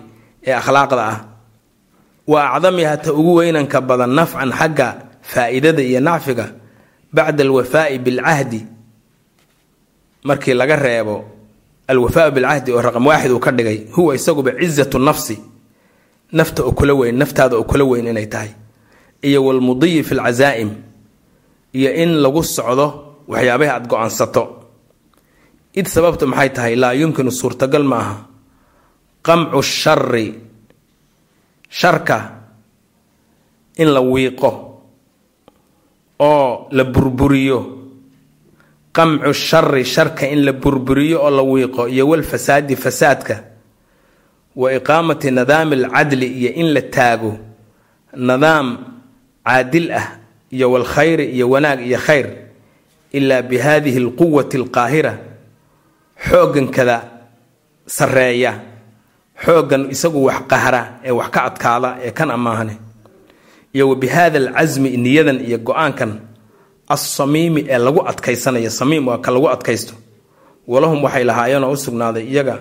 ee 0.47 0.53
akhlaaqda 0.62 1.03
ah. 1.13 1.19
Wa 2.27 2.39
acdamiha 2.53 2.97
ta 3.03 3.10
ugu 3.19 3.31
weynanka 3.39 3.81
badan 3.81 4.12
nafcan 4.17 4.51
xagga 4.60 4.88
faa-iidada 5.31 5.81
iyo 5.89 5.99
nacfiga 6.07 6.45
bacda 7.15 7.41
alwafaa'i 7.43 7.97
bilcahdi. 8.05 8.62
Markii 10.27 10.53
laga 10.53 10.75
reebo 10.75 11.15
alwafaau 11.88 12.31
bilcahdi 12.31 12.71
oo 12.71 12.81
raqam 12.81 13.07
waaxid 13.07 13.31
uu 13.31 13.39
ka 13.39 13.51
dhigay 13.51 13.88
huwa 13.95 14.15
isaguba 14.15 14.51
cizatu 14.60 14.99
nafsi 14.99 15.39
nafta 16.31 16.63
oo 16.63 16.71
kula 16.71 16.93
weyn 16.93 17.15
naftaada 17.17 17.55
oo 17.57 17.63
kula 17.63 17.83
weyn 17.85 18.07
inay 18.07 18.27
tahay. 18.27 18.49
Iyo 19.23 19.45
walmudiyi 19.45 20.03
fi 20.03 20.15
lcazaa'im 20.15 20.71
iyo 21.73 21.89
in 21.93 22.21
lagu 22.21 22.43
socdo 22.43 22.87
waxyaabaha 23.27 23.71
aada 23.73 23.87
go'aansato. 23.87 24.43
Id 25.73 25.85
sababtu 25.87 26.27
maxay 26.27 26.49
tahay? 26.49 26.75
Laa 26.75 26.93
yumkinu 26.93 27.31
suurtagal 27.31 27.83
ma 27.83 27.97
aha 27.99 28.15
qamcu 29.23 29.61
shari 29.63 30.33
sharka 31.69 32.17
in 33.77 33.89
la 33.93 34.01
wiiqo 34.01 34.51
oo 36.19 36.67
la 36.71 36.83
burburiyo. 36.83 37.59
Qamcu 38.93 39.33
shari 39.33 39.83
sharka 39.85 40.25
in 40.27 40.45
la 40.45 40.54
burburiyo 40.54 41.19
oo 41.21 41.29
la 41.29 41.43
wiiqo. 41.43 41.87
Iyo 41.87 42.08
walfasaadi 42.10 42.75
fasaadka 42.75 43.43
wa 44.62 44.67
iqaamati 44.77 45.31
nidaami 45.37 45.75
alcadli 45.83 46.27
iyo 46.39 46.51
in 46.62 46.67
la 46.75 46.81
taago 46.95 47.31
nidaam 48.27 48.67
caadil 49.45 49.87
ah 49.99 50.08
iyo 50.55 50.71
walkhayri 50.73 51.25
iyo 51.35 51.45
wanaag 51.53 51.79
iyo 51.87 51.97
khayr 52.05 52.27
ilaa 53.17 53.41
bi 53.49 53.58
haadihi 53.58 53.97
alquwati 54.03 54.58
alqaahira 54.62 55.13
xooggankada 56.29 56.97
sarreeya 57.95 58.53
xooggan 59.45 59.83
isagu 59.93 60.19
wax 60.27 60.41
qahra 60.51 60.81
ee 61.08 61.12
wax 61.19 61.29
ka 61.33 61.39
adkaada 61.49 61.89
ee 62.05 62.12
kan 62.17 62.29
ammaahane 62.31 62.75
iyo 63.75 63.89
wa 63.89 63.95
bi 64.01 64.08
haada 64.08 64.37
alcasmi 64.39 64.89
niyadan 64.97 65.39
iyo 65.47 65.58
go'aankan 65.67 66.12
assamiimi 66.89 67.62
ee 67.69 67.77
lagu 67.77 68.01
adkaysanayo 68.12 68.69
samiim 68.79 69.08
waa 69.08 69.17
ka 69.25 69.31
lagu 69.31 69.47
adkaysto 69.49 69.93
walahum 70.67 71.03
waxay 71.03 71.23
lahaayeenoo 71.29 71.71
u 71.71 71.77
sugnaaday 71.77 72.25
iyaga 72.33 72.55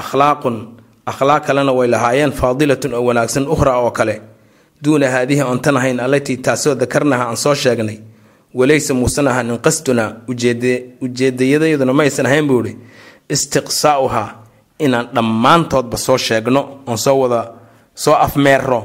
akhlaaqun 0.00 0.73
akhlaaq 1.06 1.46
kalena 1.46 1.72
way 1.72 1.88
lahaayeen 1.88 2.32
faadilatun 2.32 2.94
oo 2.94 3.04
wanaagsan 3.08 3.46
ukhra 3.48 3.78
oo 3.78 3.90
kale. 3.90 4.20
Duuna 4.84 5.10
haadihi 5.10 5.42
oontan 5.42 5.76
ahayn 5.76 6.00
allatii 6.00 6.36
taasoo 6.36 6.74
dakarnaha 6.74 7.24
aan 7.28 7.36
soo 7.36 7.54
sheegnay. 7.54 7.98
Walaysa 8.54 8.94
muusan 8.94 9.28
ahaan 9.28 9.50
in 9.50 9.58
qasduna 9.58 10.04
ujeedayadayaduna 11.02 11.92
maysan 11.92 12.26
ahayn 12.26 12.46
buu 12.46 12.62
ihi 12.64 12.76
istiqsaa'uhaa 13.28 14.28
inaan 14.78 15.08
dhammaantoodba 15.14 15.96
soo 15.96 16.18
sheegno 16.18 16.82
oon 16.86 16.98
soo 16.98 17.16
wada 17.22 17.40
soo 17.94 18.14
afmeero 18.14 18.80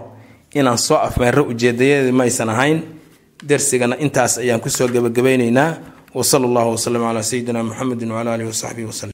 inaan 0.56 0.78
soo 0.78 0.98
afmeero 0.98 1.44
ujeedayadeedi 1.44 2.12
maysan 2.12 2.50
ahayn. 2.50 2.82
Darsigana 3.50 3.96
intaas 4.00 4.38
ayaan 4.38 4.60
ku 4.60 4.70
soo 4.70 4.88
gebagabaynaynaa 4.88 5.72
wa 6.16 6.24
sala 6.24 6.46
allahu 6.48 6.72
wasalam 6.76 7.02
calaa 7.08 7.24
sayidina 7.24 7.64
muxamedin 7.64 8.12
wacala 8.12 8.34
alihi 8.34 8.50
wasaxbihi 8.52 8.88
waslem 8.88 9.08